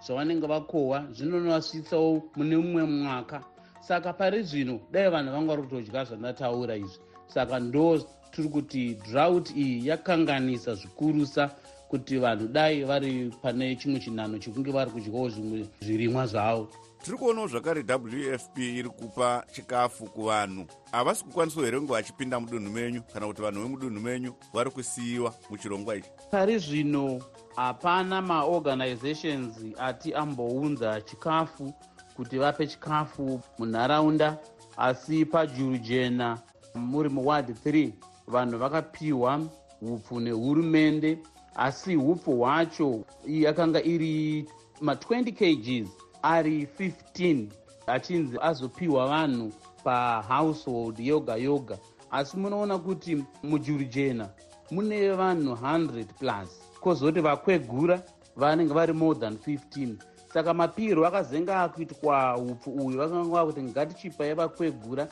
zvavanenge 0.06 0.46
vakohwa 0.46 1.06
zvinonovasvitsawo 1.12 2.22
mune 2.36 2.56
mumwe 2.56 2.84
mwaka. 2.84 3.42
Saka 3.80 4.12
pari 4.12 4.42
zvino 4.42 4.80
dai 4.92 5.10
vanhu 5.10 5.32
vanga 5.32 5.56
vari 5.56 5.62
kutodya 5.62 6.04
zvandataura 6.04 6.76
izvi. 6.76 6.98
Saka 7.26 7.60
ndo 7.60 7.98
tiri 8.34 8.48
kuti 8.48 8.94
drought 8.94 9.50
iyi 9.56 9.86
yakanganisa 9.88 10.74
zvikurusa 10.74 11.50
kuti 11.88 12.18
vanhu 12.18 12.48
dai 12.48 12.84
vari 12.84 13.30
pane 13.42 13.76
chimwe 13.76 14.00
chinhano 14.00 14.38
chekunge 14.38 14.72
vari 14.72 14.90
kudyawo 14.90 15.28
zvimwe 15.28 15.68
zvirimwa 15.80 16.26
zvavo. 16.26 16.68
Tiri 17.02 17.16
kuonawo 17.16 17.46
zvakare 17.46 17.84
wfp 17.88 18.58
iri 18.58 18.88
kupa 18.88 19.44
chikafu 19.52 20.04
kuvanhu. 20.04 20.66
Havasi 20.92 21.24
kukwanisawo 21.24 21.64
here 21.64 21.78
kunge 21.78 21.92
vachipinda 21.92 22.40
mudunhu 22.40 22.70
menyu 22.70 23.02
kana 23.02 23.26
kuti 23.26 23.42
vanhu 23.42 23.62
vemudunhu 23.62 24.00
menyu 24.00 24.34
vari 24.54 24.70
kusiyiwa 24.70 25.34
muchirongwa 25.50 25.96
ichi? 25.96 26.10
Pari 26.30 26.58
zvino 26.58 27.22
hapana 27.56 28.22
maorganizations 28.22 29.54
ati 29.78 30.14
ambounza 30.14 31.00
chikafu 31.00 31.72
kuti 32.16 32.38
vape 32.38 32.66
chikafu 32.66 33.40
munharaunda 33.58 34.38
asi 34.76 35.24
pajuru 35.24 35.78
jena 35.78 36.38
muri 36.74 37.08
muward 37.08 37.50
3 37.66 37.92
vanhu 38.26 38.58
vakapiwa 38.58 39.40
upfu 39.82 40.20
nehurumende 40.20 41.18
asi 41.54 41.96
upfu 41.96 42.32
hwacho 42.38 43.04
yakanga 43.26 43.82
iri 43.82 44.46
ma20 44.82 45.32
kgs 45.32 45.90
ari 46.22 46.68
15 46.78 47.46
achinzi 47.86 48.38
azopiwa 48.40 49.08
vanhu 49.08 49.52
pahousehold 49.84 51.00
yoga 51.00 51.36
yoga. 51.36 51.78
Asi 52.10 52.36
munoona 52.36 52.78
kuti 52.78 53.24
mujurujena 53.42 54.28
mune 54.70 55.10
vanhu 55.10 55.52
100 55.52 56.04
plus 56.04 56.48
kwozoti 56.80 57.20
vakwegura 57.20 58.02
vanenge 58.36 58.74
vari 58.74 58.92
more 58.92 59.20
than 59.20 59.34
15 59.34 59.94
saka 60.34 60.54
mapiro 60.54 61.06
akazenga 61.06 61.62
akuitwa 61.62 62.36
upfu 62.36 62.70
uyu 62.70 62.98
vakanga 62.98 63.30
vakuti 63.30 63.62
ngatichipai 63.62 64.34
vakwegura 64.34 65.08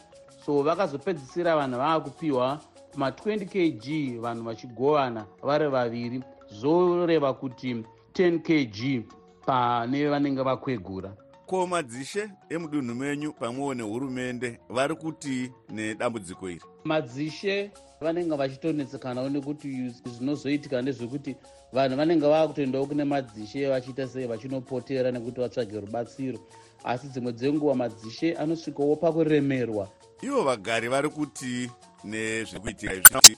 so 0.46 0.62
vakazopedzisira 0.62 1.56
vanhu 1.56 1.78
vava 1.78 2.00
kupiwa 2.00 2.60
ma20 2.96 3.46
kg 3.46 4.20
vanhu 4.20 4.44
vachigovana 4.44 5.26
vari 5.42 5.68
vaviri. 5.68 6.22
Zoreva 6.50 7.34
kuti 7.34 7.84
10 8.12 8.38
kg 8.40 9.04
pane 9.46 10.08
vanenge 10.08 10.42
vakwegura. 10.42 11.16
Ko 11.46 11.66
madzishe 11.66 12.30
emudunhu 12.48 12.94
menyu 12.94 13.32
pamwewo 13.32 13.74
nehurumende 13.74 14.58
vari 14.68 14.94
kuti 14.94 15.52
nedambudziko 15.68 16.50
iri? 16.50 16.62
Madzishe 16.84 17.70
vanenge 18.00 18.36
vachitonetsekanawo 18.36 19.28
nekuti 19.28 19.88
zvinozoitika 20.04 20.82
ndezvekuti 20.82 21.36
vanhu 21.72 21.96
vanenge 21.96 22.26
vava 22.26 22.48
kutoendawo 22.48 22.86
kune 22.86 23.04
madzishe 23.04 23.68
vachiita 23.68 24.08
sei 24.08 24.26
vachinopotera 24.26 25.10
nekuti 25.10 25.40
vatsvage 25.40 25.80
rubatsiro. 25.80 26.38
Asi 26.84 27.06
dzimwe 27.08 27.32
dzenguva 27.32 27.74
madzishe 27.74 28.34
anosvikawo 28.34 28.96
pakuremerwa. 28.96 29.88
Ivo 30.22 30.42
vagari 30.42 30.88
vari 30.88 31.08
kuti 31.08 31.70
nezviri 32.04 32.60
kuitika 32.60 32.94
izvozvi 32.94 33.34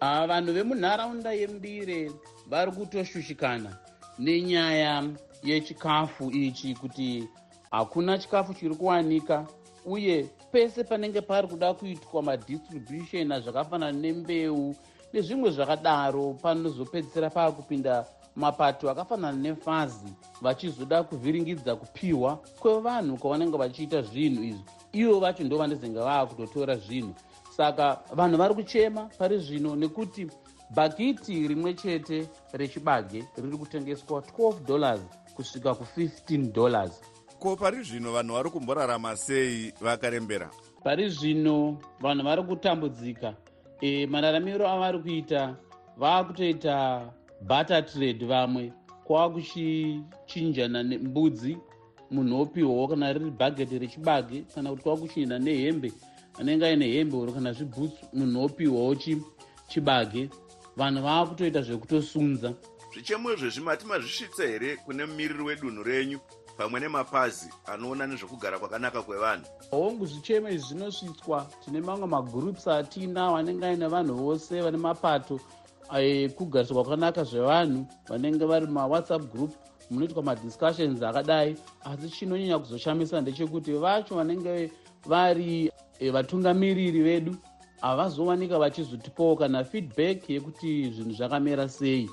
vanhu 0.00 0.52
vemunharaunda 0.52 1.32
yembire 1.32 2.10
vari 2.50 2.70
kutoshushikana 2.72 3.70
nenyaya 4.18 5.04
yechikafu 5.42 6.30
ichi 6.30 6.74
kuti 6.74 7.28
hakuna 7.70 8.18
chikafu 8.18 8.54
chiri 8.54 8.74
kuwanika 8.74 9.46
uye 9.86 10.26
pese 10.52 10.84
panenge 10.84 11.20
pari 11.20 11.48
kuda 11.48 11.74
kuitwa 11.74 12.22
madistribution 12.22 13.32
azvakafanana 13.32 13.98
nembeu 13.98 14.74
nezvimwe 15.12 15.50
zvakadaro 15.50 16.34
panozopedzisira 16.42 17.30
paakupinda 17.30 18.06
mapato 18.36 18.90
akafanana 18.90 19.38
nefazi 19.38 20.12
vachizoda 20.40 21.02
kuvhiringidza 21.02 21.76
kupiwa 21.76 22.36
kwevanhu 22.36 23.16
kwavanenge 23.16 23.56
vachiita 23.58 24.02
zvinhu 24.02 24.44
izvi 24.44 24.77
ivo 24.92 25.20
vacho 25.20 25.44
ndo 25.44 25.58
vanezenge 25.58 25.98
vava 25.98 26.26
kutotora 26.26 26.76
zvinhu. 26.76 27.14
Saka 27.56 28.00
vanhu 28.12 28.36
vari 28.36 28.54
kuchema 28.54 29.10
pari 29.18 29.38
zvino 29.38 29.76
nekuti 29.76 30.26
bhakiti 30.70 31.48
rimwe 31.48 31.74
chete 31.74 32.28
rechibage 32.52 33.24
riri 33.36 33.56
kutengeswa 33.56 34.20
12 34.20 34.64
dollars 34.66 35.00
kusvika 35.34 35.70
ku15 35.70 36.52
dollars. 36.52 37.00
Ko 37.38 37.56
pari 37.56 37.82
zvino 37.82 38.12
vanhu 38.12 38.34
vari 38.34 38.50
kumborarama 38.50 39.16
sei 39.16 39.72
vakarembera? 39.80 40.50
Pari 40.84 41.08
zvino 41.10 41.78
vanhu 42.00 42.24
vari 42.24 42.42
kutambudzika. 42.42 43.34
E, 43.80 44.06
mararamiro 44.06 44.68
avari 44.68 44.98
kuita 44.98 45.56
vaakutoita 45.96 47.12
butter 47.40 47.86
trade 47.86 48.26
vamwe 48.26 48.72
kwava 49.04 49.34
kuchichinjana 49.34 50.82
nembudzi 50.82 51.58
munhu 52.10 52.40
opiwawo 52.42 52.88
kana 52.88 53.12
riri 53.12 53.30
bhageti 53.30 53.78
rechibage 53.78 54.44
kana 54.54 54.70
kuti 54.70 54.82
kwava 54.82 55.00
kuchinjana 55.00 55.44
nehembe 55.44 55.92
anenge 56.38 56.66
aine 56.66 56.86
hembe 56.86 57.16
oro 57.16 57.32
kana 57.32 57.52
zvibhutsu 57.52 58.02
munhu 58.12 58.44
opiwawo 58.44 58.94
chibage. 59.68 60.30
Vanhu 60.76 61.02
vava 61.02 61.26
kutoita 61.26 61.62
zvekutosunza. 61.62 62.54
Zvichemo 62.92 63.32
izvezvi 63.32 63.60
mati 63.60 63.86
mazvisvitsa 63.86 64.46
here 64.46 64.76
kune 64.76 65.06
mumiriri 65.06 65.42
wedunhu 65.42 65.82
renyu 65.82 66.18
pamwe 66.56 66.80
nemapazi 66.80 67.50
anoona 67.66 68.06
nezvekugara 68.06 68.58
kwakanaka 68.58 69.02
kwevanhu? 69.02 69.46
Hongu 69.70 70.06
zvichemo 70.06 70.48
izvi 70.48 70.68
zvinosvitswa 70.68 71.50
tine 71.64 71.80
mamwe 71.80 72.06
magroups 72.06 72.68
atina 72.68 73.32
vanenge 73.32 73.66
aine 73.66 73.86
vanhu 73.86 74.14
vose 74.14 74.60
vane 74.60 74.78
mapato 74.78 75.40
ekugariswa 75.98 76.84
kwakanaka 76.84 77.24
zvevanhu 77.24 77.86
vanenge 78.08 78.44
vari 78.44 78.66
mawhatsapp 78.66 79.22
group 79.32 79.52
munoitwa 79.90 80.22
madiscussions 80.22 81.02
akadai 81.02 81.56
asi 81.84 82.08
chinonyanya 82.08 82.58
kuzoshamisa 82.58 83.20
ndechekuti 83.20 83.72
vacho 83.72 84.14
vanenge 84.14 84.70
vari 85.06 85.72
e, 85.98 86.10
vatungamiriri 86.10 87.00
vedu 87.02 87.36
havazowanika 87.80 88.58
vachizotipawo 88.58 89.36
kana 89.36 89.64
feedback 89.64 90.30
yekuti 90.30 90.90
zvinhu 90.90 91.12
zvakamera 91.12 91.68
sei. 91.68 92.10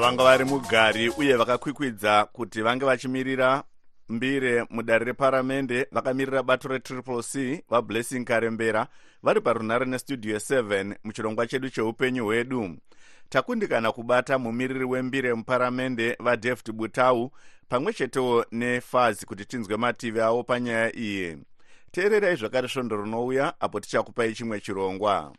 Vanga 0.00 0.24
vari 0.24 0.44
mugari 0.44 1.08
uye 1.08 1.36
vakakwikwidza 1.36 2.24
kuti 2.24 2.62
vange 2.62 2.84
vachimirira 2.84 3.64
mbire 4.08 4.66
mudare 4.70 5.04
reparamende 5.04 5.86
vakamirira 5.92 6.42
bato 6.42 6.68
retriple 6.68 7.22
c 7.22 7.64
vablessing 7.70 8.24
karembera 8.24 8.86
vari 9.22 9.40
parunhare 9.40 9.86
nestudio 9.86 10.36
7 10.36 10.96
muchirongwa 11.04 11.46
chedu 11.46 11.70
cheupenyu 11.70 12.24
hwedu 12.24 12.76
takundikana 13.28 13.92
kubata 13.92 14.38
mumiriri 14.38 14.84
wembire 14.84 15.34
muparamende 15.34 16.16
vadavid 16.20 16.72
butau 16.72 17.32
pamwe 17.68 17.92
chetewo 17.92 18.46
nefazi 18.52 19.26
kuti 19.26 19.44
tinzwe 19.44 19.76
mativi 19.76 20.20
avo 20.20 20.42
panyaya 20.42 20.96
iyi. 20.96 21.36
Teererai 21.92 22.36
zvakare 22.36 22.68
svondo 22.68 22.96
rinouya 22.96 23.60
apo 23.60 23.80
tichakupai 23.80 24.34
chimwe 24.34 24.60
chirongwa. 24.60 25.32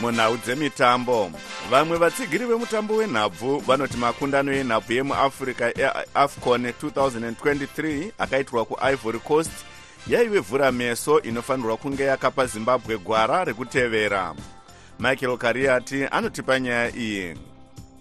Munhau 0.00 0.36
dzemitambo 0.36 1.30
vamwe 1.70 1.98
vatsigiri 1.98 2.46
vemutambo 2.46 2.96
wenhabvu 2.96 3.58
vanoti 3.58 3.96
makundano 3.96 4.52
yenhabvu 4.52 4.92
yemuafrica 4.92 5.72
eafcon 5.78 6.66
2023 6.66 8.10
akaitirwa 8.18 8.64
kuivory 8.64 9.18
coast 9.18 9.52
yaive 10.06 10.38
vhura 10.40 10.72
meso 10.72 11.20
inofanirwa 11.22 11.76
kunge 11.76 12.04
yakapa 12.04 12.46
zimbabwe 12.46 12.98
gwara 12.98 13.44
rekutevera. 13.44 14.34
Michael 14.98 15.38
kariati 15.38 16.04
anotipa 16.04 16.60
nyaya 16.60 16.96
iyi. 16.96 17.36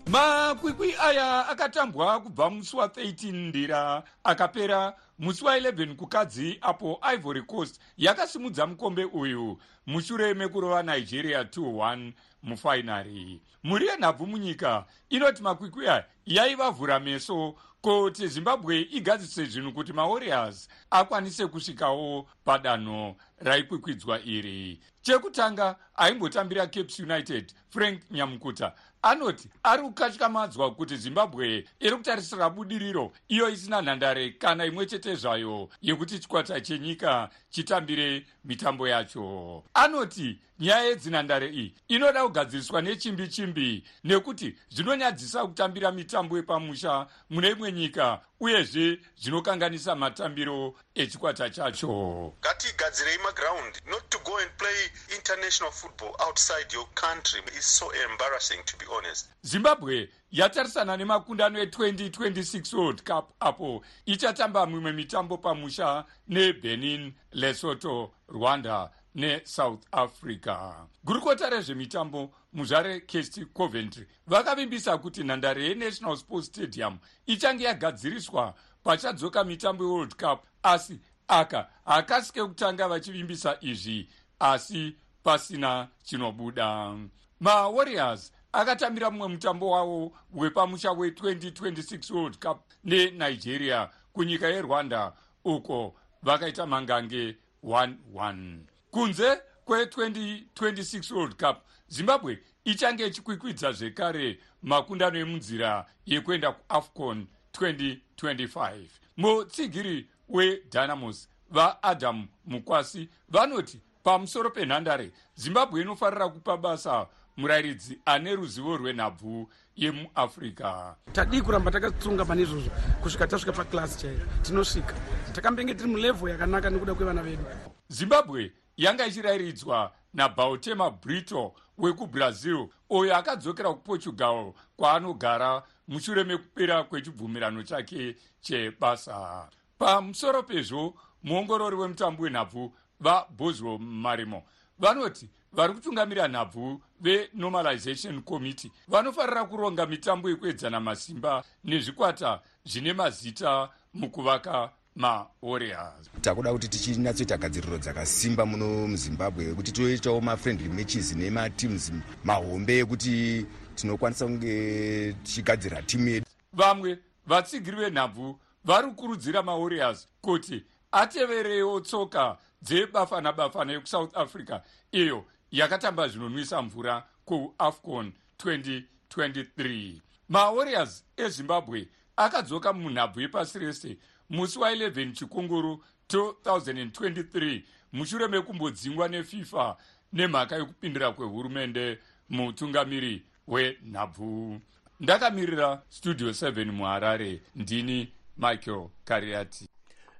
Makwikwi 0.07 0.95
aya 1.03 1.47
akatambwa 1.49 2.19
kubva 2.21 2.49
musi 2.49 2.75
wa13 2.75 3.33
ndira 3.49 4.03
akapera 4.23 4.93
musi 5.19 5.45
wa11 5.45 5.95
kukadzi 5.95 6.57
apo 6.61 6.99
ivory 7.13 7.41
coast 7.41 7.79
yakasimudza 7.97 8.67
mukombe 8.67 9.03
uyu. 9.05 9.57
Mushure 9.87 10.33
mekurova 10.33 10.83
nigeria 10.83 11.43
21 11.43 12.11
mufainari. 12.43 13.41
Mhuri 13.63 13.87
yenhabvu 13.87 14.27
munyika 14.27 14.85
inoti 15.09 15.43
makwikwi 15.43 15.87
aya 15.87 16.05
yaivavhura 16.25 16.99
meso 16.99 17.55
kuti 17.81 18.27
zimbabwe 18.27 18.81
igadzise 18.91 19.45
zvinhu 19.45 19.71
kuti 19.73 19.93
mawarriors 19.93 20.69
akwanise 20.91 21.47
kusvikawo 21.47 22.27
padanho 22.45 23.15
raikwikwidzwa 23.39 24.21
iri. 24.23 24.79
Chekutanga 25.01 25.75
aimbotambira 25.95 26.67
capes 26.67 26.99
united 26.99 27.53
frank 27.69 28.01
nyamukuta 28.11 28.73
anoti 29.01 29.49
ari 29.63 29.83
kukatyamadzwa 29.83 30.75
kuti 30.75 30.97
zimbabwe 30.97 31.67
iri 31.79 31.95
kutarisira 31.95 32.49
budiriro 32.49 33.11
iyo 33.27 33.49
isina 33.49 33.81
nhandare 33.81 34.29
kana 34.29 34.65
imwe 34.65 34.85
chete 34.85 35.15
zvayo 35.15 35.69
yekuti 35.81 36.19
chikwata 36.19 36.61
chenyika 36.61 37.29
chitambire 37.49 38.25
mitambo 38.45 38.87
yacho. 38.87 39.63
Anoti 39.73 40.39
nyaya 40.59 40.83
yedzinhandare 40.83 41.47
iyi 41.49 41.75
inoda 41.87 42.23
kugadziriswa 42.23 42.81
nechimbi 42.81 43.27
chimbi 43.27 43.83
nekuti 44.03 44.55
zvinonyadzisa 44.69 45.45
kutambira 45.45 45.91
mitambo 45.91 46.37
yepamusha 46.37 47.07
mune 47.29 47.49
imwe 47.49 47.71
nyika 47.71 48.21
uyezve 48.39 48.99
zvinokanganisa 49.21 49.95
matambiro 49.95 50.75
echikwata 50.95 51.49
chacho. 51.49 52.33
Ngatigadzirei 52.39 53.17
magiraundi 53.17 53.79
not 53.89 54.09
to 54.09 54.19
go 54.19 54.37
and 54.37 54.51
play 54.57 54.91
international 55.15 55.71
football 55.71 56.15
outside 56.27 56.73
your 56.73 56.87
country 56.95 57.41
is 57.57 57.65
so 57.65 57.91
embarrassing 58.11 58.63
to 58.65 58.77
be 58.77 58.85
honest. 58.91 59.29
Zimbabwe 59.45 60.09
yatarisana 60.31 60.97
nemakundano 60.97 61.63
e2026 61.63 62.77
world 62.77 63.03
cup 63.03 63.31
apo 63.39 63.83
ichatamba 64.05 64.65
mimwe 64.65 64.91
mitambo 64.91 65.37
pamusha 65.37 66.05
nebenin 66.27 67.13
lesoto 67.31 68.11
rwanda 68.27 68.89
nesouth 69.15 69.83
africa. 69.91 70.57
Gurukota 71.05 71.49
rezvemitambo 71.49 72.29
muzvare 72.53 72.99
cast 73.07 73.39
coventry. 73.53 74.05
Vakavimbisa 74.27 74.97
kuti 74.97 75.23
nhandare 75.23 75.63
yenational 75.67 76.17
sports 76.17 76.47
stadium 76.47 76.97
ichange 77.25 77.63
yagadziriswa 77.63 78.53
pachadzoka 78.83 79.43
mitambo 79.43 79.83
yeworld 79.83 80.15
cup. 80.15 80.43
Asi 80.63 80.99
aka 81.27 81.69
hakasike 81.85 82.43
kutanga 82.43 82.87
vachivimbisa 82.87 83.57
izvi 83.61 84.09
asi 84.39 84.95
pasina 85.23 85.87
chinobuda. 86.03 86.95
Mawarriors 87.39 88.31
akatambira 88.51 89.11
mumwe 89.11 89.27
mutambo 89.27 89.69
wavo 89.69 90.11
wepamusha 90.33 90.89
we2026 90.89 92.13
world 92.15 92.37
cup 92.39 92.59
nenigeria 92.83 93.89
kunyika 94.13 94.47
yerwanda 94.47 95.13
uko 95.45 95.95
vakaita 96.23 96.65
mangange 96.65 97.37
11 97.63 98.57
kunze 98.93 99.41
kwe2026 99.65 101.15
world 101.15 101.35
cup 101.35 101.57
zimbabwe 101.87 102.43
ichange 102.63 103.07
ichikwikwidza 103.07 103.71
zvekare 103.71 104.39
makundano 104.63 105.19
emunzira 105.19 105.85
yekuenda 106.05 106.51
kuafcon 106.51 107.27
2025 107.53 108.73
mutsigiri 109.17 110.09
wedynamos 110.29 111.29
vaadam 111.49 112.27
mukwasi 112.45 113.09
vanoti 113.29 113.81
pamusoro 114.03 114.49
penhandare 114.49 115.11
zimbabwe 115.35 115.81
inofarira 115.81 116.29
kupa 116.29 116.57
basa 116.57 117.07
murayiridzi 117.37 117.99
ane 118.05 118.35
ruzivo 118.35 118.77
rwenhabvu 118.77 119.49
yemuafrica 119.75 120.95
tadii 121.11 121.41
kuramba 121.41 121.71
takatsunga 121.71 122.25
pane 122.25 122.41
izvozvo 122.41 122.71
kusvika 123.01 123.27
tasvika 123.27 123.51
paklasi 123.51 123.99
chaiyo 123.99 124.25
tinosvika. 124.41 124.93
Takambenge 125.33 125.73
tiri 125.75 125.89
mulevho 125.89 126.29
yakanaka 126.29 126.69
nekuda 126.69 126.95
kwevana 126.95 127.23
vedu. 127.23 127.45
Zimbabwe 127.87 128.51
yanga 128.77 129.05
ichirayiridzwa 129.07 129.91
nabautema 130.13 130.89
brito 130.91 131.53
wekubrazil 131.77 132.67
uyo 132.89 133.17
akadzokera 133.17 133.73
kuportugal 133.73 134.53
kwaanogara 134.77 135.63
mushure 135.87 136.23
mekupera 136.23 136.83
kwechibvumirano 136.83 137.63
chake 137.63 138.15
chebasa. 138.41 139.49
pamusoro 139.77 140.43
pezvo 140.43 140.93
muongorori 141.23 141.75
wemutambo 141.75 142.23
wenhabvu 142.23 142.73
vabosro 142.99 143.77
marimo 143.77 144.43
vanoti 144.79 145.29
vari 145.53 145.73
kutungamira 145.73 146.27
nhabvu 146.27 146.81
venormalization 146.99 148.21
committee. 148.21 148.71
vanofarira 148.87 149.45
kuronga 149.45 149.85
mitambo 149.85 150.29
yekuedzana 150.29 150.79
masimba 150.79 151.43
nezvikwata 151.63 152.41
zvine 152.65 152.93
mazita 152.93 153.69
mukuvaka 153.93 154.69
mawarriors 154.95 156.09
takuda 156.21 156.51
kuti 156.51 156.67
tichinatsoita 156.67 157.37
gadziriro 157.37 157.77
dzakasimba 157.77 158.45
muno 158.45 158.87
muzimbabwe 158.87 159.53
kuti 159.53 159.71
toitawo 159.71 160.21
mafriendly 160.21 160.69
matches 160.69 161.15
nemateams 161.15 161.91
mahombe 162.23 162.79
ekuti 162.79 163.45
tinokwanisa 163.75 164.25
kunge 164.25 165.15
tichigadzira 165.23 165.81
timu 165.81 166.09
yedu. 166.09 166.25
Vamwe 166.53 166.99
vatsigiri 167.27 167.77
venhabvu 167.77 168.39
vari 168.65 168.87
kukurudzira 168.87 169.43
mawarriors 169.43 170.07
kuti 170.21 170.63
ateverewo 170.91 171.79
tsoka 171.79 172.37
dzebafana 172.61 173.33
bafana 173.33 173.73
yekusouth 173.73 174.17
africa 174.17 174.59
iyo 174.91 175.25
yakatamba 175.51 176.07
zvinonwisa 176.07 176.61
mvura 176.61 177.03
kuafcon 177.25 178.13
2023 178.43 179.93
mawarriors 180.29 181.03
ezimbabwe 181.17 181.87
akadzoka 182.15 182.73
munhabvu 182.73 183.21
yepasi 183.21 183.59
rese. 183.59 183.97
Musi 184.29 184.59
wa11 184.59 185.11
chikunguru 185.13 185.83
2023 186.09 187.61
mushure 187.93 188.27
mekumbodzingwa 188.27 189.07
nefifa 189.07 189.77
nemhaka 190.13 190.55
yekupindira 190.55 191.11
kwehurumende 191.11 191.99
mutungamiri 192.29 193.23
wenhabvu. 193.47 194.59
Ndakamirira 194.99 195.81
studio 195.89 196.29
7 196.29 196.71
muharare. 196.71 197.41
Ndini 197.55 198.11
michael 198.37 198.87
kariati. 199.05 199.69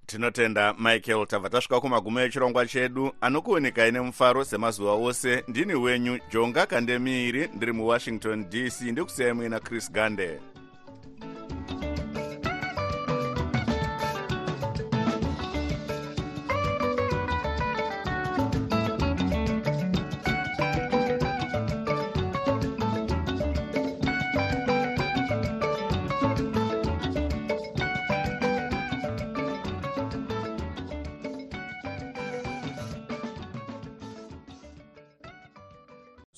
Tinotenda 0.06 0.74
michael 0.74 1.28
tabva 1.28 1.50
tasvika 1.50 1.82
kumagumo 1.82 2.20
echirongwa 2.22 2.66
chedu 2.68 3.16
anokuonekai 3.22 3.92
nemufaro 3.92 4.46
semazuva 4.46 4.92
ose. 4.94 5.44
Ndini 5.48 5.74
wenyu 5.76 6.20
jonga 6.32 6.66
kandemiiri 6.66 7.48
ndiri 7.48 7.72
muwashington 7.72 8.50
dc 8.50 8.82
ndikusiyai 8.82 9.34
muina 9.34 9.60
chris 9.60 9.92
gande 9.92 10.40